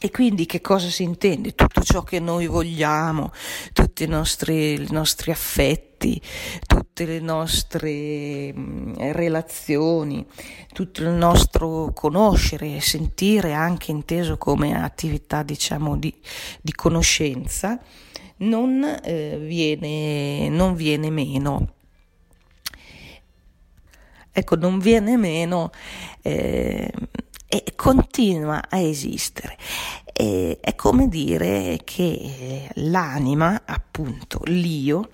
E 0.00 0.10
quindi 0.12 0.46
che 0.46 0.60
cosa 0.60 0.88
si 0.88 1.02
intende? 1.02 1.54
Tutto 1.54 1.82
ciò 1.82 2.02
che 2.02 2.20
noi 2.20 2.46
vogliamo, 2.46 3.32
tutti 3.72 4.04
i 4.04 4.06
nostri, 4.06 4.74
i 4.74 4.86
nostri 4.90 5.32
affetti, 5.32 6.20
tutte 6.66 7.04
le 7.04 7.18
nostre 7.18 8.54
relazioni, 9.12 10.24
tutto 10.72 11.02
il 11.02 11.08
nostro 11.08 11.90
conoscere, 11.92 12.80
sentire, 12.80 13.54
anche 13.54 13.90
inteso 13.90 14.38
come 14.38 14.80
attività 14.80 15.42
diciamo 15.42 15.96
di, 15.96 16.14
di 16.60 16.72
conoscenza, 16.72 17.80
non, 18.38 19.00
eh, 19.02 19.36
viene, 19.40 20.48
non 20.48 20.76
viene 20.76 21.10
meno. 21.10 21.72
Ecco, 24.30 24.54
non 24.54 24.78
viene 24.78 25.16
meno. 25.16 25.72
Eh, 26.22 26.92
e 27.48 27.72
continua 27.74 28.62
a 28.68 28.78
esistere. 28.78 29.56
E, 30.12 30.58
è 30.60 30.74
come 30.74 31.08
dire 31.08 31.80
che 31.82 32.68
l'anima, 32.74 33.62
appunto 33.64 34.42
l'io, 34.44 35.10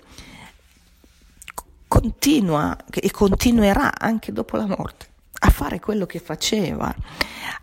continua 1.87 2.77
e 2.89 3.09
continuerà 3.09 3.97
anche 3.97 4.33
dopo 4.33 4.57
la 4.57 4.67
morte 4.67 5.13
a 5.39 5.49
fare 5.49 5.79
quello 5.79 6.05
che 6.05 6.19
faceva, 6.19 6.93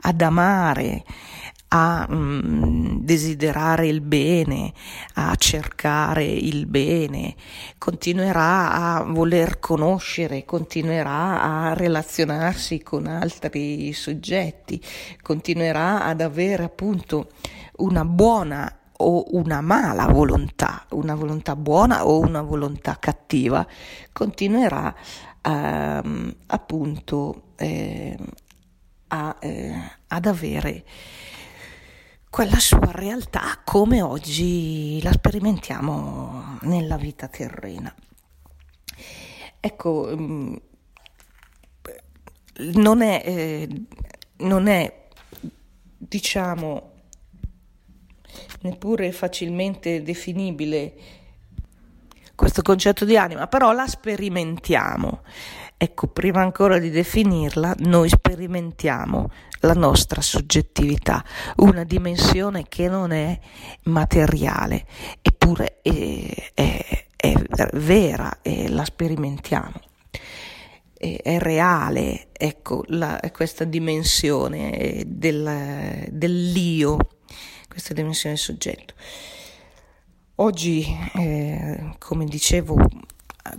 ad 0.03 0.21
amare, 0.21 1.05
a 1.75 2.07
mm, 2.11 2.99
desiderare 3.01 3.87
il 3.87 4.03
bene, 4.03 4.75
a 5.15 5.35
cercare 5.37 6.25
il 6.25 6.67
bene, 6.67 7.35
continuerà 7.79 8.73
a 8.73 9.03
voler 9.05 9.59
conoscere, 9.59 10.45
continuerà 10.45 11.43
a 11.43 11.73
relazionarsi 11.73 12.83
con 12.83 13.07
altri 13.07 13.91
soggetti, 13.95 14.83
continuerà 15.23 16.05
ad 16.05 16.21
avere 16.21 16.65
appunto 16.65 17.29
una 17.77 18.05
buona 18.05 18.79
o 18.99 19.25
una 19.31 19.63
mala 19.63 20.07
volontà, 20.09 20.85
una 20.91 21.15
volontà 21.15 21.57
buona 21.57 22.07
o 22.07 22.21
una 22.21 22.43
volontà 22.43 22.99
cattiva, 23.01 23.67
continuerà 24.13 24.95
ehm, 25.41 26.35
appunto 26.49 27.45
eh, 27.57 28.17
a, 29.09 29.37
eh, 29.41 29.75
ad 30.09 30.27
avere 30.27 30.85
quella 32.33 32.59
sua 32.59 32.91
realtà 32.93 33.61
come 33.63 34.01
oggi 34.01 35.03
la 35.03 35.13
sperimentiamo 35.13 36.61
nella 36.63 36.97
vita 36.97 37.29
terrena. 37.29 37.95
Ecco, 39.61 40.17
mm, 40.17 40.55
non 42.57 43.03
è, 43.03 43.23
eh, 43.23 43.69
non 44.37 44.67
è 44.67 45.09
diciamo, 45.99 46.93
neppure 48.63 49.13
facilmente 49.13 50.03
definibile 50.03 50.95
questo 52.35 52.63
concetto 52.63 53.05
di 53.05 53.19
anima, 53.19 53.47
però 53.47 53.73
la 53.73 53.87
sperimentiamo. 53.87 55.21
Ecco, 55.83 56.07
prima 56.07 56.41
ancora 56.43 56.79
di 56.79 56.91
definirla, 56.91 57.75
noi 57.79 58.09
sperimentiamo 58.09 59.29
la 59.63 59.73
nostra 59.73 60.21
soggettività, 60.21 61.25
una 61.57 61.83
dimensione 61.83 62.67
che 62.69 62.87
non 62.87 63.11
è 63.11 63.37
materiale, 63.87 64.87
eppure 65.21 65.81
è, 65.83 66.53
è, 66.55 67.07
è 67.17 67.35
vera 67.73 68.39
e 68.43 68.69
la 68.69 68.85
sperimentiamo. 68.85 69.73
È, 70.97 71.21
è 71.21 71.39
reale, 71.41 72.29
ecco, 72.31 72.85
la, 72.87 73.21
questa 73.33 73.65
dimensione 73.65 75.03
del, 75.05 76.07
dell'io, 76.13 76.97
questa 77.69 77.93
dimensione 77.93 78.37
del 78.37 78.45
soggetto. 78.45 78.95
Oggi, 80.37 80.87
eh, 81.17 81.97
come 81.99 82.25
dicevo, 82.25 82.77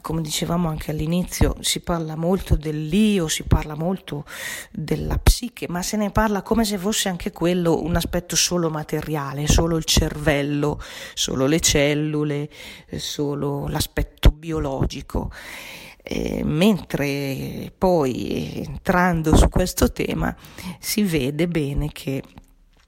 come 0.02 0.22
dicevamo 0.22 0.70
anche 0.70 0.92
all'inizio, 0.92 1.56
si 1.60 1.82
parla 1.82 2.16
molto 2.16 2.56
dell'io, 2.56 3.28
si 3.28 3.44
parla 3.44 3.76
molto 3.76 4.26
della 4.72 5.18
psiche, 5.18 5.68
ma 5.68 5.82
se 5.82 5.98
ne 5.98 6.10
parla 6.10 6.42
come 6.42 6.64
se 6.64 6.78
fosse 6.78 7.10
anche 7.10 7.32
quello 7.32 7.82
un 7.82 7.96
aspetto 7.96 8.36
solo 8.36 8.70
materiale, 8.70 9.48
solo 9.48 9.76
il 9.76 9.84
cervello, 9.84 10.82
solo 11.14 11.46
le 11.46 11.60
cellule, 11.60 12.50
solo 12.96 13.68
l'aspetto 13.68 14.32
biologico. 14.32 15.32
Eh, 16.06 16.44
mentre 16.44 17.72
poi 17.78 18.62
entrando 18.66 19.38
su 19.38 19.48
questo 19.48 19.90
tema 19.94 20.36
si 20.78 21.02
vede 21.02 21.48
bene 21.48 21.94
che 21.94 22.22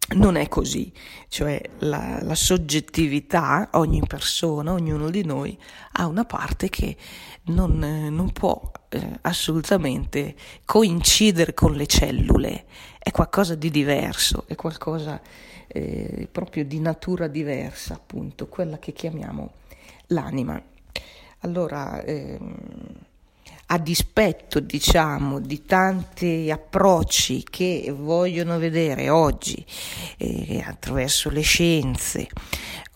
non 0.09 0.35
è 0.35 0.47
così, 0.47 0.91
cioè 1.29 1.59
la, 1.79 2.19
la, 2.21 2.35
soggettività, 2.35 3.69
ogni 3.74 4.01
persona, 4.05 4.71
ognuno 4.71 5.09
di 5.09 5.25
noi 5.25 5.57
ha 5.93 6.05
una 6.05 6.25
parte 6.25 6.69
che 6.69 6.95
non, 7.45 7.79
non 7.79 8.31
può 8.31 8.71
eh, 8.89 9.17
assolutamente 9.21 10.35
coincidere 10.63 11.55
con 11.55 11.74
le 11.74 11.88
cellule, 11.88 12.65
è 13.00 13.09
qualcosa 13.09 13.55
di 13.55 13.71
diverso, 13.71 14.43
è 14.47 14.55
qualcosa 14.55 15.19
eh, 15.67 16.27
proprio 16.31 16.65
di 16.65 16.79
natura 16.79 17.27
diversa, 17.27 17.95
appunto, 17.95 18.47
quella 18.47 18.77
che 18.77 18.93
chiamiamo 18.93 19.53
l'anima. 20.07 20.62
Allora, 21.39 22.01
ehm, 22.03 23.04
a 23.67 23.77
dispetto, 23.79 24.60
diciamo, 24.60 25.39
di 25.39 25.63
tanti 25.63 26.51
approcci 26.51 27.43
che 27.50 27.93
vogliono 27.95 28.57
vedere 28.60 29.10
oggi 29.10 29.65
eh, 30.17 30.63
attraverso 30.65 31.29
le 31.29 31.41
scienze 31.41 32.27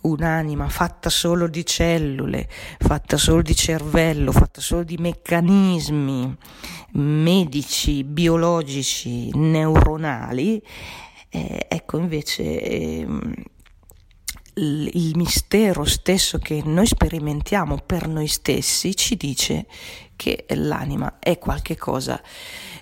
un'anima 0.01 0.69
fatta 0.69 1.09
solo 1.09 1.47
di 1.47 1.65
cellule, 1.65 2.47
fatta 2.77 3.17
solo 3.17 3.41
di 3.41 3.55
cervello, 3.55 4.31
fatta 4.31 4.61
solo 4.61 4.83
di 4.83 4.97
meccanismi 4.97 6.37
medici, 6.91 8.03
biologici, 8.03 9.29
neuronali, 9.35 10.61
eh, 11.29 11.65
ecco 11.67 11.97
invece 11.97 12.61
eh, 12.61 13.07
il 14.53 15.11
mistero 15.15 15.85
stesso 15.85 16.37
che 16.37 16.61
noi 16.65 16.85
sperimentiamo 16.85 17.77
per 17.85 18.07
noi 18.07 18.27
stessi 18.27 18.95
ci 18.95 19.15
dice 19.15 19.65
che 20.19 20.43
l'anima 20.49 21.17
è 21.17 21.37
qualcosa 21.37 22.21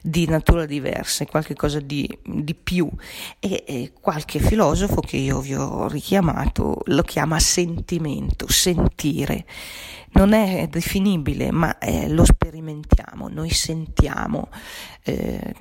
di 0.02 0.26
natura 0.26 0.66
diversa, 0.66 1.24
è 1.24 1.28
qualcosa 1.28 1.80
di, 1.80 2.10
di 2.26 2.56
più 2.56 2.90
e, 3.40 3.64
e, 3.68 3.92
qualche 4.02 4.40
filosofo 4.40 5.02
che 5.02 5.18
io 5.18 5.40
vi 5.40 5.54
ho 5.54 5.88
richiamato 5.88 6.82
lo 6.86 7.04
chiama 7.04 7.38
sentimento, 7.38 8.50
sentire. 8.50 9.46
Non 10.14 10.34
è 10.34 10.68
definibile, 10.68 11.52
ma 11.52 11.78
eh, 11.78 12.10
lo 12.10 12.26
sperimentiamo, 12.26 13.28
noi 13.28 13.52
sentiamo 13.52 14.50
eh, 15.04 15.54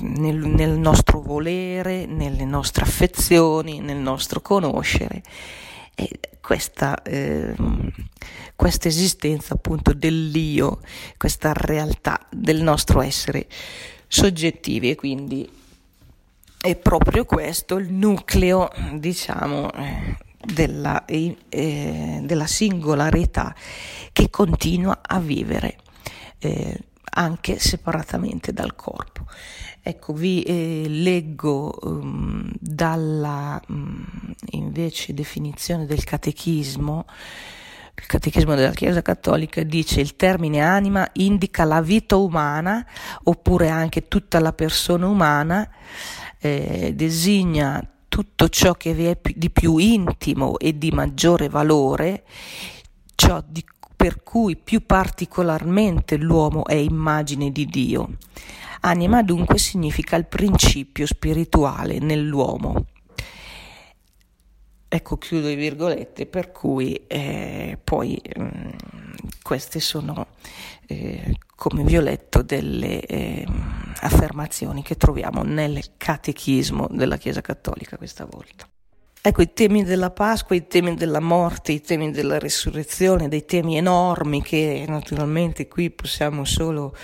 nel, 0.00 0.38
nel 0.38 0.76
nostro 0.76 1.20
volere, 1.20 2.06
nelle 2.06 2.44
nostre 2.44 2.82
affezioni, 2.82 3.78
nel 3.78 3.98
nostro 3.98 4.40
conoscere. 4.40 5.22
E 5.98 6.20
questa, 6.42 7.02
eh, 7.02 7.56
questa 8.54 8.86
esistenza 8.86 9.54
appunto 9.54 9.94
dell'io, 9.94 10.80
questa 11.16 11.52
realtà 11.52 12.20
del 12.30 12.62
nostro 12.62 13.00
essere 13.00 13.46
soggettivi 14.06 14.90
e 14.90 14.94
quindi 14.94 15.50
è 16.60 16.76
proprio 16.76 17.24
questo 17.24 17.76
il 17.76 17.92
nucleo, 17.92 18.70
diciamo, 18.92 19.72
eh, 19.72 20.16
della, 20.38 21.04
eh, 21.04 22.20
della, 22.22 22.46
singolarità 22.46 23.54
che 24.12 24.30
continua 24.30 25.00
a 25.02 25.18
vivere 25.18 25.78
eh, 26.38 26.78
anche 27.14 27.58
separatamente 27.58 28.52
dal 28.52 28.74
corpo. 28.74 29.26
Ecco, 29.80 30.12
vi 30.12 30.42
eh, 30.42 30.86
leggo 30.88 31.78
um, 31.82 32.50
dalla 32.58 33.60
um, 33.68 34.04
invece 34.50 35.14
definizione 35.14 35.86
del 35.86 36.04
catechismo. 36.04 37.04
Il 37.98 38.06
catechismo 38.06 38.54
della 38.54 38.72
Chiesa 38.72 39.00
Cattolica 39.00 39.62
dice 39.62 40.00
il 40.00 40.16
termine 40.16 40.60
anima 40.60 41.08
indica 41.14 41.64
la 41.64 41.80
vita 41.80 42.16
umana 42.16 42.86
oppure 43.24 43.70
anche 43.70 44.06
tutta 44.06 44.38
la 44.38 44.52
persona 44.52 45.06
umana, 45.06 45.68
eh, 46.38 46.92
designa 46.94 47.82
tutto 48.08 48.48
ciò 48.48 48.74
che 48.74 48.92
vi 48.92 49.06
è 49.06 49.18
di 49.34 49.50
più 49.50 49.78
intimo 49.78 50.58
e 50.58 50.76
di 50.76 50.90
maggiore 50.90 51.48
valore, 51.48 52.24
ciò 53.14 53.42
di, 53.46 53.64
per 53.94 54.22
cui 54.22 54.56
più 54.56 54.84
particolarmente 54.84 56.16
l'uomo 56.16 56.66
è 56.66 56.74
immagine 56.74 57.50
di 57.50 57.64
Dio. 57.66 58.16
Anima 58.80 59.22
dunque 59.22 59.58
significa 59.58 60.16
il 60.16 60.26
principio 60.26 61.06
spirituale 61.06 61.98
nell'uomo. 61.98 62.86
Ecco, 64.88 65.18
chiudo 65.18 65.48
le 65.48 65.56
virgolette, 65.56 66.26
per 66.26 66.52
cui 66.52 67.06
eh, 67.08 67.76
poi 67.82 68.20
mh, 68.36 68.42
mm, 68.42 68.70
queste 69.42 69.80
sono, 69.80 70.28
eh, 70.86 71.36
come 71.56 71.82
vi 71.82 71.96
ho 71.96 72.00
letto, 72.00 72.42
delle 72.42 73.00
eh, 73.00 73.46
affermazioni 74.00 74.82
che 74.82 74.96
troviamo 74.96 75.42
nel 75.42 75.82
catechismo 75.96 76.86
della 76.90 77.16
Chiesa 77.16 77.40
Cattolica 77.40 77.96
questa 77.96 78.26
volta. 78.26 78.68
Ecco, 79.20 79.42
i 79.42 79.52
temi 79.52 79.82
della 79.82 80.10
Pasqua, 80.10 80.54
i 80.54 80.68
temi 80.68 80.94
della 80.94 81.18
morte, 81.18 81.72
i 81.72 81.80
temi 81.80 82.12
della 82.12 82.38
risurrezione, 82.38 83.26
dei 83.26 83.44
temi 83.44 83.76
enormi 83.76 84.40
che 84.40 84.84
naturalmente 84.86 85.66
qui 85.66 85.90
possiamo 85.90 86.44
solo 86.44 86.94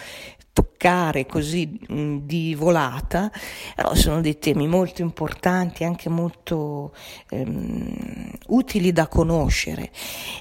toccare 0.83 1.27
così 1.27 1.79
mh, 1.87 2.17
di 2.23 2.57
volata, 2.57 3.31
però 3.77 3.95
sono 3.95 4.21
dei 4.21 4.39
temi 4.39 4.67
molto 4.67 5.01
importanti, 5.01 5.85
anche 5.85 6.09
molto 6.09 6.93
ehm, 7.31 8.31
utili 8.49 8.93
da 8.93 9.07
conoscere. 9.07 9.91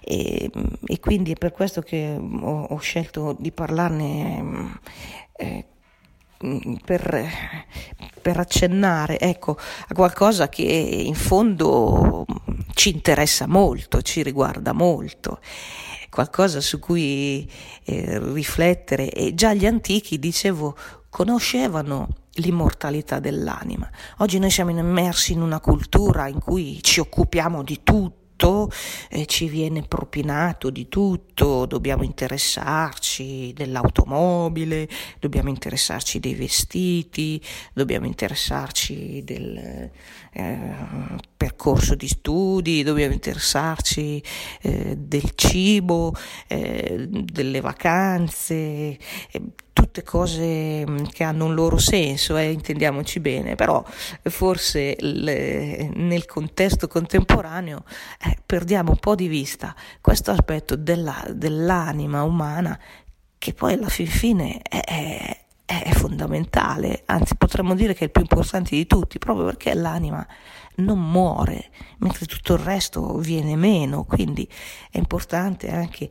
E, 0.04 0.50
e, 0.84 1.00
quindi 1.00 1.34
è 1.34 1.36
per 1.36 1.52
questo 1.52 1.82
che 1.82 2.18
ho, 2.18 2.64
ho 2.64 2.78
scelto 2.80 3.36
di 3.38 3.52
parlarne 3.52 4.80
eh, 5.34 5.66
per, 6.84 7.30
per, 8.20 8.40
accennare 8.40 9.20
ecco, 9.20 9.56
a 9.88 9.94
qualcosa 9.94 10.50
che 10.50 10.64
in 10.64 11.14
fondo 11.14 12.26
ci 12.74 12.90
interessa 12.90 13.46
molto, 13.46 14.02
ci 14.02 14.24
riguarda 14.24 14.74
molto 14.74 15.40
qualcosa 16.12 16.60
su 16.60 16.78
cui 16.78 17.50
eh, 17.86 18.19
riflettere 18.34 19.10
e 19.10 19.34
già 19.34 19.54
gli 19.54 19.65
antichi, 19.65 20.19
dicevo, 20.19 20.76
conoscevano 21.10 22.10
l'immortalità 22.34 23.19
dell'anima. 23.19 23.89
Oggi 24.17 24.38
noi 24.38 24.52
siamo 24.52 24.71
immersi 24.71 25.32
in 25.32 25.41
una 25.41 25.60
cultura 25.60 26.28
in 26.28 26.39
cui 26.39 26.80
ci 26.82 27.00
occupiamo 27.00 27.63
di 27.63 27.80
tutto 27.82 28.21
tutto, 28.42 28.72
eh, 29.10 29.28
ci 29.28 29.48
viene 29.48 29.84
propinato 29.84 30.72
di 30.72 30.90
tutto, 30.90 31.68
dobbiamo 31.68 32.02
interessarci 32.02 33.54
dell'automobile, 33.54 34.88
dobbiamo 35.20 35.50
interessarci 35.50 36.20
dei 36.20 36.34
vestiti, 36.34 37.40
dobbiamo 37.72 38.08
interessarci 38.08 39.24
del 39.24 39.92
eh, 40.34 40.76
percorso 41.38 41.94
di 41.94 42.08
studi, 42.08 42.82
dobbiamo 42.82 43.14
interessarci 43.14 44.24
eh, 44.62 44.96
del 44.98 45.32
cibo, 45.36 46.16
eh, 46.48 47.08
delle 47.08 47.62
vacanze 47.62 48.64
eh, 48.64 48.98
tutte 49.92 50.04
cose 50.04 50.86
mm, 50.88 51.04
che 51.12 51.26
hanno 51.26 51.46
un 51.46 51.54
loro 51.54 51.78
senso, 51.78 52.38
eh, 52.38 52.50
intendiamoci 52.50 53.20
bene, 53.20 53.56
però 53.56 53.84
forse 54.24 54.96
le, 55.00 55.92
nel 55.94 56.26
contesto 56.26 56.88
contemporaneo 56.88 57.84
eh, 58.26 58.38
perdiamo 58.46 58.92
un 58.92 58.98
po' 58.98 59.16
di 59.16 59.28
vista 59.28 59.76
questo 60.00 60.32
aspetto 60.32 60.78
della, 60.78 61.22
dell'anima 61.34 62.24
umana 62.24 62.80
che 63.38 63.54
poi 63.54 63.74
alla 63.74 63.90
fin 63.90 64.08
fine 64.08 64.62
è, 64.62 64.80
è 64.80 65.40
è 65.72 65.94
fondamentale, 65.94 67.04
anzi 67.06 67.38
potremmo 67.38 67.76
dire 67.76 67.94
che 67.94 68.02
è 68.02 68.04
il 68.04 68.12
più 68.12 68.22
importante 68.22 68.76
di 68.76 68.86
tutti, 68.86 69.20
proprio 69.20 69.46
perché 69.46 69.74
l'anima 69.74 70.26
non 70.76 71.00
muore, 71.00 71.70
mentre 72.00 72.26
tutto 72.26 72.56
il 72.56 72.60
resto 72.60 73.16
viene 73.20 73.56
meno, 73.56 74.04
quindi 74.04 74.46
è 74.92 74.98
importante 74.98 75.72
anche 75.72 76.10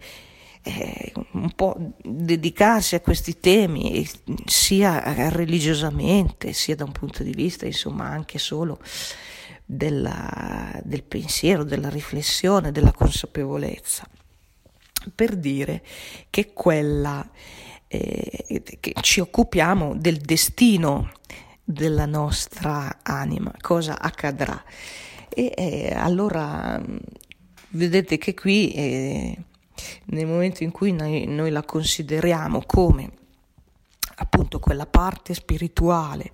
eh, 0.63 1.13
un 1.33 1.53
po' 1.53 1.95
dedicarsi 2.03 2.95
a 2.95 3.01
questi 3.01 3.39
temi 3.39 4.07
sia 4.45 5.31
religiosamente 5.31 6.53
sia 6.53 6.77
da 6.77 6.85
un 6.85 6.93
punto 6.93 7.23
di 7.23 7.33
vista 7.33 7.67
insomma 7.67 8.07
anche 8.07 8.39
solo 8.39 8.79
della, 9.65 10.79
del 10.85 11.03
pensiero, 11.03 11.65
della 11.65 11.89
riflessione, 11.89 12.73
della 12.73 12.93
consapevolezza 12.93 14.07
per 15.15 15.37
dire 15.37 15.83
che 16.29 16.53
quella 16.53 17.27
eh, 17.89 18.63
che 18.79 18.93
ci 19.01 19.21
occupiamo 19.21 19.97
del 19.97 20.19
destino 20.19 21.11
della 21.65 22.07
nostra 22.07 22.99
anima, 23.03 23.53
cosa 23.61 23.99
accadrà. 23.99 24.63
E 25.29 25.53
eh, 25.57 25.95
allora 25.95 26.83
vedete 27.71 28.19
che 28.19 28.35
qui 28.35 28.73
eh, 28.73 29.37
nel 30.07 30.27
momento 30.27 30.63
in 30.63 30.71
cui 30.71 30.93
noi, 30.93 31.27
noi 31.27 31.51
la 31.51 31.63
consideriamo 31.63 32.63
come 32.67 33.19
appunto 34.17 34.59
quella 34.59 34.87
parte 34.87 35.35
spirituale, 35.35 36.33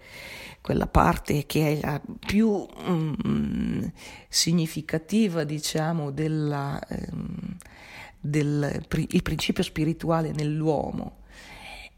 quella 0.60 0.86
parte 0.86 1.46
che 1.46 1.72
è 1.72 1.80
la 1.80 2.00
più 2.18 2.66
mm, 2.88 3.84
significativa, 4.28 5.44
diciamo, 5.44 6.12
ehm, 6.16 7.56
del 8.20 8.84
il 8.90 9.22
principio 9.22 9.62
spirituale 9.62 10.32
nell'uomo. 10.32 11.18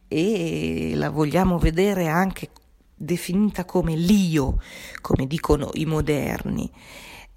E 0.08 0.92
la 0.94 1.10
vogliamo 1.10 1.58
vedere 1.58 2.08
anche 2.08 2.50
definita 2.94 3.64
come 3.64 3.94
l'io, 3.94 4.60
come 5.00 5.26
dicono 5.26 5.70
i 5.74 5.84
moderni 5.84 6.70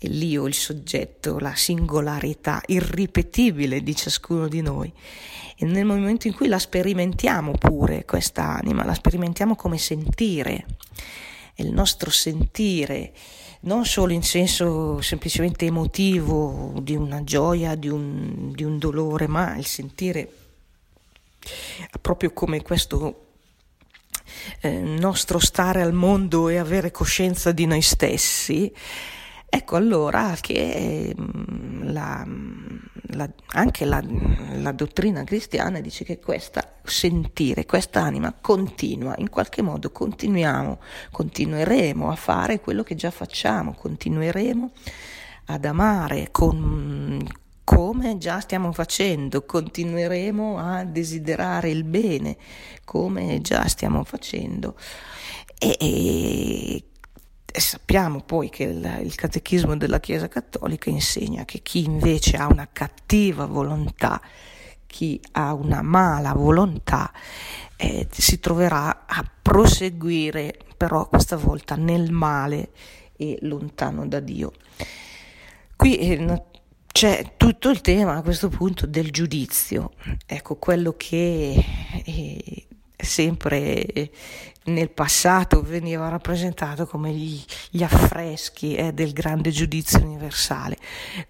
l'io, 0.08 0.48
il 0.48 0.54
soggetto, 0.54 1.40
la 1.40 1.56
singolarità 1.56 2.62
irripetibile 2.68 3.82
di 3.84 3.96
ciascuno 3.96 4.48
di 4.48 4.62
noi. 4.62 4.92
E 5.56 5.66
nel 5.66 5.86
momento 5.86 6.28
in 6.28 6.34
cui 6.34 6.48
la 6.48 6.60
sperimentiamo 6.60 7.52
pure, 7.52 8.06
questa 8.06 8.58
anima, 8.58 8.84
la 8.84 8.94
sperimentiamo 8.94 9.56
come 9.56 9.78
sentire, 9.78 10.66
è 11.54 11.62
il 11.62 11.72
nostro 11.72 12.10
sentire, 12.10 13.14
non 13.62 13.86
solo 13.86 14.12
in 14.12 14.24
senso 14.24 15.02
semplicemente 15.02 15.66
emotivo, 15.66 16.74
di 16.82 16.96
una 16.96 17.24
gioia, 17.24 17.76
di 17.76 17.90
un, 17.90 18.52
di 18.54 18.64
un 18.64 18.80
dolore, 18.80 19.28
ma 19.28 19.56
il 19.56 19.66
sentire 19.66 20.30
proprio 22.00 22.32
come 22.32 22.62
questo 22.62 23.26
eh, 24.62 24.80
nostro 24.80 25.40
stare 25.40 25.82
al 25.82 25.94
mondo 25.94 26.50
e 26.50 26.58
avere 26.58 26.92
coscienza 26.92 27.52
di 27.52 27.66
noi 27.66 27.82
stessi, 27.82 28.74
Ecco 29.54 29.76
allora 29.76 30.34
che 30.40 31.14
mm, 31.14 31.90
la, 31.92 32.26
la, 33.08 33.30
anche 33.48 33.84
la, 33.84 34.02
la, 34.54 34.72
dottrina 34.72 35.26
cristiana 35.26 35.82
dice 35.82 36.06
che 36.06 36.20
questa 36.20 36.76
sentire, 36.86 37.66
questa 37.66 38.02
anima 38.02 38.34
continua, 38.40 39.14
in 39.18 39.30
qualche 39.30 39.62
modo 39.62 39.92
continuiamo, 39.92 40.80
continueremo 41.12 42.10
a 42.10 42.16
fare 42.16 42.62
quello 42.62 42.82
che 42.84 42.96
già 42.96 43.12
facciamo, 43.12 43.74
continueremo 43.74 44.72
ad 45.48 45.66
amare 45.66 46.30
con, 46.32 47.22
come 47.66 48.18
già 48.18 48.40
stiamo 48.40 48.72
facendo, 48.72 49.44
continueremo 49.44 50.58
a 50.60 50.86
desiderare 50.86 51.70
il 51.72 51.84
bene 51.84 52.38
come 52.86 53.42
già 53.42 53.68
stiamo 53.68 54.06
facendo. 54.06 54.76
E, 55.58 55.76
e 55.78 56.84
e 57.52 57.60
sappiamo 57.60 58.22
poi 58.22 58.50
che 58.50 58.64
il, 58.64 59.00
il, 59.04 59.16
catechismo 59.16 59.76
della 59.76 60.00
Chiesa 60.00 60.28
Cattolica 60.28 60.90
insegna 60.90 61.46
che 61.46 61.60
chi 61.62 61.84
invece 61.84 62.38
ha 62.38 62.48
una 62.48 62.68
cattiva 62.72 63.46
volontà, 63.46 64.22
chi 64.88 65.20
ha 65.34 65.54
una 65.54 65.82
mala 65.82 66.34
volontà, 66.34 67.12
eh, 67.76 68.08
si 68.10 68.40
troverà 68.40 69.06
a 69.06 69.30
proseguire 69.42 70.58
però 70.78 71.08
questa 71.08 71.36
volta 71.36 71.76
nel 71.76 72.12
male 72.12 72.72
e 73.16 73.38
lontano 73.42 74.08
da 74.08 74.20
Dio. 74.20 74.54
Qui 75.76 75.98
eh, 75.98 76.44
c'è 76.92 77.34
tutto 77.38 77.70
il 77.70 77.82
tema 77.82 78.16
a 78.16 78.22
questo 78.22 78.50
punto 78.50 78.86
del 78.86 79.12
giudizio, 79.12 79.94
ecco 80.26 80.56
quello 80.56 80.94
che 80.98 81.64
eh, 82.04 82.66
sempre 83.04 84.12
nel 84.66 84.92
passato 84.92 85.62
veniva 85.62 86.08
rappresentato 86.10 86.86
come 86.86 87.12
gli, 87.12 87.42
gli 87.72 87.82
affreschi 87.82 88.76
eh, 88.76 88.94
del 88.94 89.12
grande 89.12 89.50
giudizio 89.50 90.00
universale, 90.00 90.78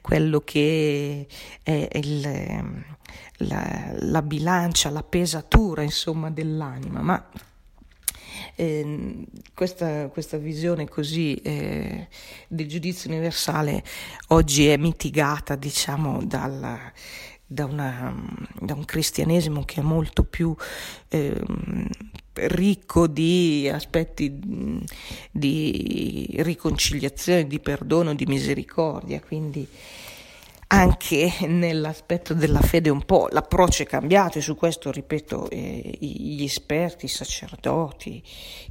quello 0.01 0.41
che 0.41 1.27
è 1.63 1.89
il, 1.93 2.83
la, 3.37 3.93
la, 3.99 4.21
bilancia, 4.21 4.89
la 4.89 5.03
pesatura 5.03 5.81
insomma 5.81 6.29
dell'anima, 6.29 7.01
ma 7.01 7.29
eh, 8.55 9.25
questa, 9.53 10.07
questa, 10.09 10.37
visione 10.37 10.87
così 10.89 11.35
eh, 11.35 12.07
del 12.47 12.67
giudizio 12.67 13.09
universale 13.09 13.83
oggi 14.29 14.67
è 14.67 14.77
mitigata 14.77 15.55
diciamo 15.55 16.23
dalla 16.23 16.91
da, 17.51 17.65
una, 17.65 18.15
da, 18.57 18.73
un 18.73 18.85
cristianesimo 18.85 19.65
che 19.65 19.81
è 19.81 19.83
molto 19.83 20.23
più 20.23 20.55
eh, 21.09 21.35
ricco 22.33 23.07
di 23.07 23.69
aspetti 23.71 24.39
di 25.29 26.33
riconciliazione, 26.39 27.47
di 27.47 27.59
perdono, 27.59 28.15
di 28.15 28.25
misericordia, 28.25 29.19
quindi 29.19 29.67
anche 30.67 31.33
nell'aspetto 31.47 32.33
della 32.33 32.61
fede 32.61 32.89
un 32.89 33.03
po' 33.03 33.27
l'approccio 33.29 33.83
è 33.83 33.85
cambiato 33.85 34.37
e 34.37 34.41
su 34.41 34.55
questo, 34.55 34.89
ripeto, 34.89 35.49
eh, 35.49 35.97
gli 35.99 36.43
esperti, 36.43 37.05
i 37.05 37.09
sacerdoti, 37.09 38.23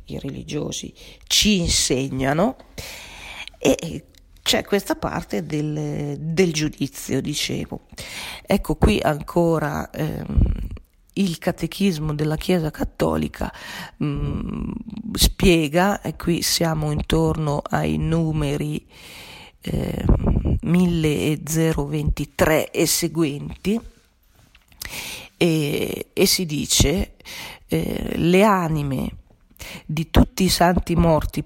i 0.07 0.19
religiosi 0.19 0.95
ci 1.27 1.59
insegnano. 1.59 2.57
E 3.59 4.05
c'è 4.51 4.65
questa 4.65 4.97
parte 4.97 5.47
del, 5.47 6.17
del 6.19 6.53
giudizio, 6.53 7.21
dicevo. 7.21 7.83
Ecco 8.45 8.75
qui 8.75 8.99
ancora 9.01 9.89
ehm, 9.91 10.43
il 11.13 11.39
catechismo 11.39 12.13
della 12.15 12.35
Chiesa 12.35 12.73
Cattolica 12.73 13.53
mh, 13.99 14.05
mm, 14.05 14.71
spiega, 15.13 16.01
e 16.01 16.17
qui 16.17 16.43
siamo 16.43 16.91
intorno 16.91 17.63
ai 17.65 17.97
numeri 17.97 18.85
eh, 19.61 20.05
1023 20.63 22.73
e 22.73 22.87
seguenti, 22.87 23.81
e, 25.37 26.07
e 26.13 26.27
si 26.27 26.45
dice 26.45 27.13
eh, 27.69 28.15
le 28.17 28.43
anime 28.43 29.11
di 29.87 30.11
tutti 30.11 30.43
i 30.43 30.49
santi 30.49 30.97
morti 30.97 31.45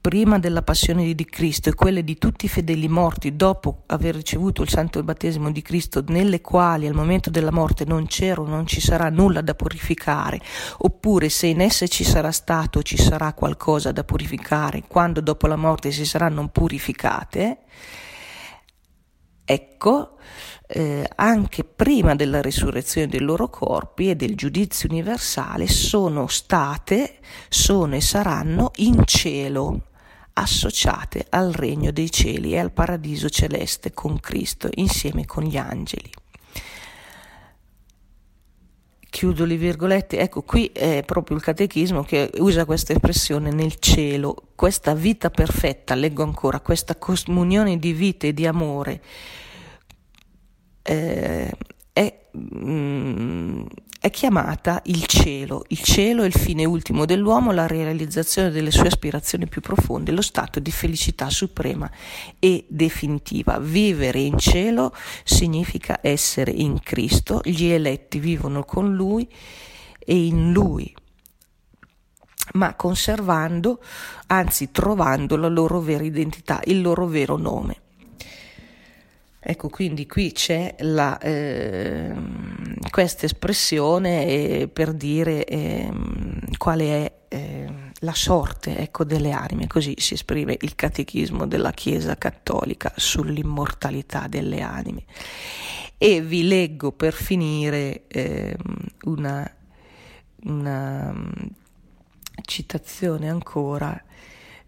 prima 0.00 0.38
della 0.38 0.62
passione 0.62 1.12
di 1.14 1.24
Cristo 1.26 1.68
e 1.68 1.74
quelle 1.74 2.02
di 2.02 2.16
tutti 2.16 2.46
i 2.46 2.48
fedeli 2.48 2.88
morti 2.88 3.36
dopo 3.36 3.82
aver 3.86 4.14
ricevuto 4.14 4.62
il 4.62 4.70
santo 4.70 5.02
battesimo 5.02 5.50
di 5.50 5.60
Cristo, 5.60 6.02
nelle 6.08 6.40
quali 6.40 6.86
al 6.86 6.94
momento 6.94 7.28
della 7.28 7.52
morte 7.52 7.84
non 7.84 8.06
c'era 8.06 8.40
o 8.40 8.46
non 8.46 8.66
ci 8.66 8.80
sarà 8.80 9.10
nulla 9.10 9.42
da 9.42 9.54
purificare, 9.54 10.40
oppure 10.78 11.28
se 11.28 11.48
in 11.48 11.60
esse 11.60 11.86
ci 11.88 12.04
sarà 12.04 12.32
stato 12.32 12.78
o 12.78 12.82
ci 12.82 12.96
sarà 12.96 13.34
qualcosa 13.34 13.92
da 13.92 14.02
purificare, 14.02 14.84
quando 14.86 15.20
dopo 15.20 15.46
la 15.46 15.56
morte 15.56 15.90
si 15.90 16.06
saranno 16.06 16.48
purificate, 16.48 17.58
ecco, 19.44 20.16
eh, 20.66 21.06
anche 21.16 21.64
prima 21.64 22.14
della 22.14 22.40
risurrezione 22.40 23.08
dei 23.08 23.20
loro 23.20 23.48
corpi 23.50 24.08
e 24.08 24.16
del 24.16 24.34
giudizio 24.34 24.88
universale, 24.88 25.66
sono 25.66 26.26
state, 26.28 27.18
sono 27.48 27.96
e 27.96 28.00
saranno 28.00 28.70
in 28.76 29.02
cielo, 29.04 29.88
associate 30.34 31.26
al 31.28 31.52
regno 31.52 31.90
dei 31.90 32.10
cieli 32.10 32.52
e 32.52 32.58
al 32.58 32.72
paradiso 32.72 33.28
celeste 33.28 33.92
con 33.92 34.18
Cristo, 34.20 34.68
insieme 34.74 35.26
con 35.26 35.44
gli 35.44 35.56
angeli. 35.56 36.10
Chiudo 39.10 39.44
le 39.44 39.56
virgolette, 39.56 40.20
ecco 40.20 40.42
qui 40.42 40.66
è 40.72 41.02
proprio 41.04 41.36
il 41.36 41.42
catechismo 41.42 42.04
che 42.04 42.30
usa 42.38 42.64
questa 42.64 42.92
espressione 42.92 43.50
nel 43.50 43.76
cielo, 43.78 44.34
questa 44.54 44.94
vita 44.94 45.30
perfetta, 45.30 45.94
leggo 45.94 46.22
ancora, 46.22 46.60
questa 46.60 46.96
comunione 46.96 47.78
di 47.78 47.92
vita 47.92 48.28
e 48.28 48.32
di 48.32 48.46
amore 48.46 49.02
eh, 50.82 51.52
è, 51.92 52.20
mm, 52.36 53.66
è 54.00 54.08
chiamata 54.08 54.80
il 54.86 55.04
cielo. 55.04 55.66
Il 55.68 55.82
cielo 55.82 56.22
è 56.22 56.26
il 56.26 56.32
fine 56.32 56.64
ultimo 56.64 57.04
dell'uomo, 57.04 57.52
la 57.52 57.66
realizzazione 57.66 58.48
delle 58.48 58.70
sue 58.70 58.86
aspirazioni 58.86 59.46
più 59.46 59.60
profonde, 59.60 60.10
lo 60.10 60.22
stato 60.22 60.58
di 60.58 60.70
felicità 60.70 61.28
suprema 61.28 61.88
e 62.38 62.64
definitiva. 62.66 63.58
Vivere 63.58 64.20
in 64.20 64.38
cielo 64.38 64.94
significa 65.22 65.98
essere 66.00 66.50
in 66.50 66.80
Cristo, 66.80 67.42
gli 67.44 67.66
eletti 67.66 68.18
vivono 68.18 68.64
con 68.64 68.94
Lui 68.94 69.28
e 69.98 70.24
in 70.24 70.50
Lui 70.50 70.94
ma 72.52 72.74
conservando, 72.74 73.80
anzi 74.26 74.72
trovando 74.72 75.36
la 75.36 75.46
loro 75.46 75.78
vera 75.78 76.02
identità, 76.02 76.60
il 76.64 76.80
loro 76.80 77.06
vero 77.06 77.36
nome. 77.36 77.80
Ecco, 79.42 79.70
quindi 79.70 80.06
qui 80.06 80.32
c'è 80.32 80.76
la, 80.80 81.18
eh, 81.18 82.14
questa 82.90 83.24
espressione 83.24 84.26
eh, 84.26 84.68
per 84.68 84.92
dire 84.92 85.46
eh, 85.46 85.90
quale 86.58 86.84
è 86.84 87.12
ehm, 87.28 87.92
la 88.00 88.12
sorte 88.12 88.76
ecco, 88.76 89.02
delle 89.04 89.30
anime, 89.30 89.66
così 89.66 89.94
si 89.96 90.12
esprime 90.12 90.58
il 90.60 90.74
catechismo 90.74 91.46
della 91.46 91.72
Chiesa 91.72 92.18
cattolica 92.18 92.92
sull'immortalità 92.94 94.26
delle 94.28 94.60
anime. 94.60 95.04
E 95.96 96.20
vi 96.20 96.46
leggo 96.46 96.92
per 96.92 97.14
finire 97.14 98.04
ehm, 98.08 98.56
una, 99.04 99.50
una 100.44 101.14
citazione 102.42 103.30
ancora 103.30 104.04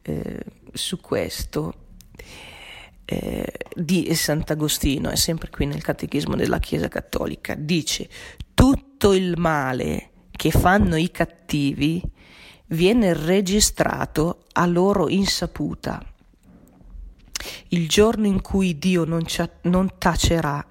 eh, 0.00 0.44
su 0.72 0.98
questo 0.98 1.81
eh, 3.12 3.52
di 3.74 4.14
Sant'Agostino, 4.14 5.10
è 5.10 5.16
sempre 5.16 5.50
qui 5.50 5.66
nel 5.66 5.82
Catechismo 5.82 6.34
della 6.34 6.58
Chiesa 6.58 6.88
Cattolica, 6.88 7.54
dice 7.54 8.08
tutto 8.54 9.12
il 9.12 9.36
male 9.36 10.10
che 10.30 10.50
fanno 10.50 10.96
i 10.96 11.10
cattivi 11.10 12.02
viene 12.68 13.12
registrato 13.12 14.44
a 14.52 14.66
loro 14.66 15.08
insaputa. 15.08 16.02
Il 17.68 17.88
giorno 17.88 18.26
in 18.26 18.40
cui 18.40 18.78
Dio 18.78 19.04
non, 19.04 19.24
non 19.62 19.90
tacerà, 19.98 20.64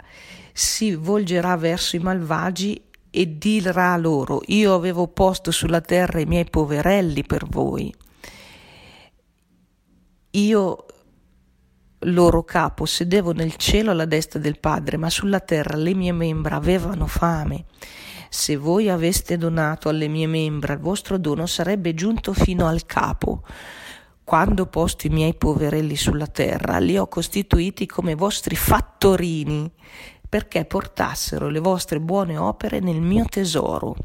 si 0.54 0.95
volgerà 0.95 1.56
verso 1.58 1.95
i 1.95 1.99
malvagi 1.99 2.82
e 3.10 3.38
dirà 3.38 3.95
loro, 3.97 4.41
io 4.47 4.73
avevo 4.73 5.08
posto 5.08 5.51
sulla 5.51 5.82
terra 5.82 6.19
i 6.19 6.25
miei 6.25 6.45
poverelli 6.49 7.23
per 7.23 7.45
voi. 7.45 7.93
Io 10.32 10.86
loro 12.05 12.43
capo 12.43 12.85
sedevo 12.85 13.31
nel 13.31 13.55
cielo 13.55 13.91
alla 13.91 14.05
destra 14.05 14.39
del 14.39 14.59
Padre, 14.59 14.97
ma 14.97 15.09
sulla 15.09 15.39
terra 15.39 15.75
le 15.75 15.93
mie 15.93 16.11
membra 16.11 16.55
avevano 16.55 17.05
fame. 17.05 17.65
Se 18.29 18.55
voi 18.55 18.89
aveste 18.89 19.37
donato 19.37 19.89
alle 19.89 20.07
mie 20.07 20.25
membra, 20.25 20.73
il 20.73 20.79
vostro 20.79 21.17
dono 21.17 21.45
sarebbe 21.45 21.93
giunto 21.93 22.33
fino 22.33 22.65
al 22.65 22.85
capo. 22.85 23.43
Quando 24.23 24.63
ho 24.63 24.67
posto 24.67 25.07
i 25.07 25.09
miei 25.09 25.35
poverelli 25.35 25.95
sulla 25.95 26.27
terra, 26.27 26.79
li 26.79 26.97
ho 26.97 27.07
costituiti 27.07 27.85
come 27.85 28.15
vostri 28.15 28.55
fattorini, 28.55 29.69
perché 30.27 30.63
portassero 30.63 31.49
le 31.49 31.59
vostre 31.59 31.99
buone 31.99 32.37
opere 32.37 32.79
nel 32.79 33.01
mio 33.01 33.25
tesoro. 33.25 33.95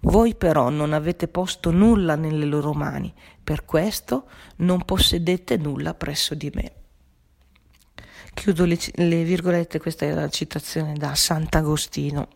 Voi 0.00 0.34
però 0.34 0.68
non 0.68 0.92
avete 0.92 1.28
posto 1.28 1.70
nulla 1.70 2.16
nelle 2.16 2.44
loro 2.44 2.72
mani, 2.72 3.14
per 3.42 3.64
questo 3.64 4.28
non 4.56 4.84
possedete 4.84 5.56
nulla 5.56 5.94
presso 5.94 6.34
di 6.34 6.50
me. 6.52 6.77
Chiudo 8.38 8.66
le, 8.66 8.78
le 8.94 9.24
virgolette, 9.24 9.80
questa 9.80 10.06
è 10.06 10.12
la 10.12 10.28
citazione 10.28 10.92
da 10.94 11.16
Sant'Agostino, 11.16 12.28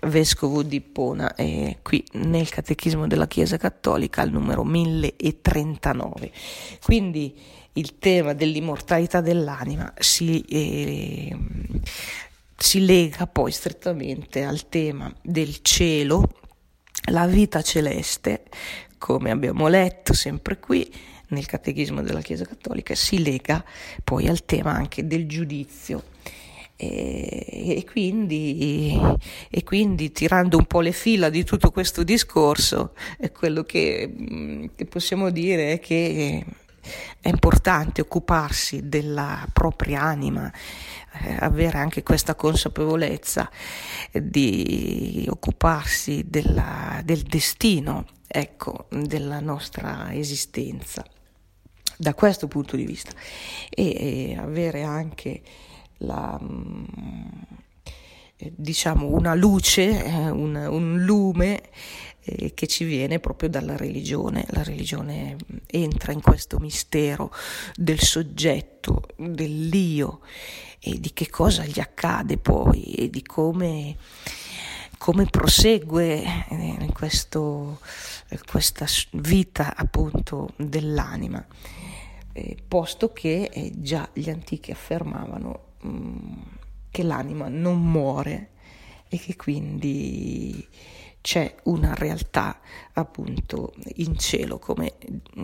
vescovo 0.00 0.64
di 0.64 0.76
Ippona, 0.76 1.36
e 1.36 1.78
qui 1.80 2.04
nel 2.14 2.48
Catechismo 2.48 3.06
della 3.06 3.28
Chiesa 3.28 3.56
Cattolica 3.56 4.20
al 4.20 4.32
numero 4.32 4.64
1039. 4.64 6.32
Quindi 6.82 7.38
il 7.74 8.00
tema 8.00 8.32
dell'immortalità 8.32 9.20
dell'anima 9.20 9.94
si, 9.96 10.40
eh, 10.40 11.38
si 12.56 12.84
lega 12.84 13.28
poi 13.28 13.52
strettamente 13.52 14.42
al 14.42 14.68
tema 14.68 15.14
del 15.22 15.62
cielo, 15.62 16.30
la 17.12 17.28
vita 17.28 17.62
celeste, 17.62 18.42
come 18.98 19.30
abbiamo 19.30 19.68
letto 19.68 20.14
sempre 20.14 20.58
qui, 20.58 20.92
nel 21.32 21.46
catechismo 21.46 22.02
della 22.02 22.20
Chiesa 22.20 22.44
Cattolica 22.44 22.94
si 22.94 23.22
lega 23.22 23.64
poi 24.04 24.28
al 24.28 24.44
tema 24.44 24.72
anche 24.72 25.06
del 25.06 25.26
giudizio. 25.26 26.04
E, 26.76 27.86
quindi, 27.88 29.00
e, 29.48 29.62
quindi, 29.62 30.10
tirando 30.10 30.56
un 30.56 30.64
po' 30.64 30.80
le 30.80 30.90
fila 30.90 31.28
di 31.28 31.44
tutto 31.44 31.70
questo 31.70 32.02
discorso, 32.02 32.94
quello 33.32 33.62
che, 33.62 34.68
che 34.74 34.84
possiamo 34.86 35.30
dire 35.30 35.74
è 35.74 35.78
che 35.78 36.44
è 37.20 37.28
importante 37.28 38.00
occuparsi 38.00 38.88
della 38.88 39.46
propria 39.52 40.02
anima, 40.02 40.50
eh, 41.22 41.36
avere 41.38 41.78
anche 41.78 42.02
questa 42.02 42.34
consapevolezza 42.34 43.48
di 44.10 45.24
occuparsi 45.30 46.24
della, 46.26 47.00
del 47.04 47.22
destino 47.22 48.06
ecco, 48.26 48.86
della 48.90 49.38
nostra 49.38 50.12
esistenza 50.12 51.04
da 51.96 52.14
questo 52.14 52.48
punto 52.48 52.76
di 52.76 52.84
vista 52.84 53.12
e, 53.70 54.30
e 54.30 54.36
avere 54.38 54.82
anche 54.82 55.42
la, 55.98 56.38
mm, 56.40 56.84
eh, 58.36 58.52
diciamo 58.56 59.06
una 59.06 59.34
luce, 59.34 60.04
eh, 60.04 60.30
un, 60.30 60.54
un 60.54 61.02
lume 61.04 61.62
eh, 62.24 62.54
che 62.54 62.66
ci 62.66 62.84
viene 62.84 63.18
proprio 63.18 63.48
dalla 63.48 63.76
religione. 63.76 64.44
La 64.50 64.62
religione 64.62 65.36
entra 65.66 66.12
in 66.12 66.20
questo 66.20 66.58
mistero 66.58 67.32
del 67.74 68.00
soggetto, 68.00 69.02
dell'io 69.16 70.20
e 70.78 70.98
di 70.98 71.12
che 71.12 71.28
cosa 71.30 71.64
gli 71.64 71.78
accade 71.78 72.38
poi 72.38 72.94
e 72.94 73.10
di 73.10 73.22
come, 73.22 73.96
come 75.02 75.26
prosegue 75.26 76.22
in 76.50 76.92
questo, 76.92 77.80
questa 78.46 78.86
vita 79.14 79.74
appunto 79.74 80.50
dell'anima 80.56 81.44
eh, 82.32 82.56
posto 82.68 83.12
che 83.12 83.50
eh, 83.52 83.72
già 83.74 84.08
gli 84.12 84.30
antichi 84.30 84.70
affermavano 84.70 85.60
mm, 85.84 86.32
che 86.92 87.02
l'anima 87.02 87.48
non 87.48 87.82
muore 87.82 88.50
e 89.08 89.18
che 89.18 89.34
quindi 89.34 90.64
c'è 91.20 91.52
una 91.64 91.94
realtà 91.94 92.60
appunto 92.92 93.74
in 93.96 94.16
cielo 94.16 94.60
come 94.60 94.94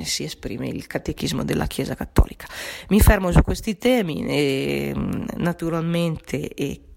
si 0.03 0.23
esprime 0.23 0.69
il 0.69 0.87
catechismo 0.87 1.43
della 1.43 1.67
Chiesa 1.67 1.97
Cattolica. 1.97 2.47
Mi 2.91 3.01
fermo 3.01 3.33
su 3.33 3.43
questi 3.43 3.77
temi 3.77 4.25
e 4.25 4.95
naturalmente 5.37 6.55
e 6.55 6.88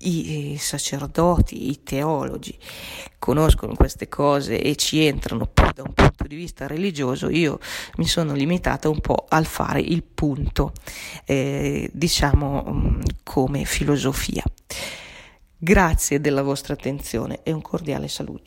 i 0.00 0.56
sacerdoti, 0.58 1.70
i 1.70 1.82
teologi 1.82 2.56
conoscono 3.18 3.74
queste 3.74 4.08
cose 4.08 4.60
e 4.60 4.76
ci 4.76 5.04
entrano 5.04 5.46
più 5.46 5.66
da 5.74 5.82
un 5.82 5.92
punto 5.92 6.24
di 6.26 6.36
vista 6.36 6.66
religioso, 6.66 7.28
io 7.28 7.58
mi 7.96 8.06
sono 8.06 8.32
limitata 8.32 8.88
un 8.88 9.00
po' 9.00 9.26
al 9.28 9.44
fare 9.46 9.80
il 9.80 10.02
punto, 10.02 10.72
eh, 11.24 11.90
diciamo, 11.92 12.64
mm, 12.68 13.00
come 13.24 13.64
filosofia. 13.64 14.42
Grazie 15.60 16.20
della 16.20 16.42
vostra 16.42 16.74
attenzione 16.74 17.40
e 17.42 17.50
un 17.50 17.62
cordiale 17.62 18.06
saluto. 18.06 18.46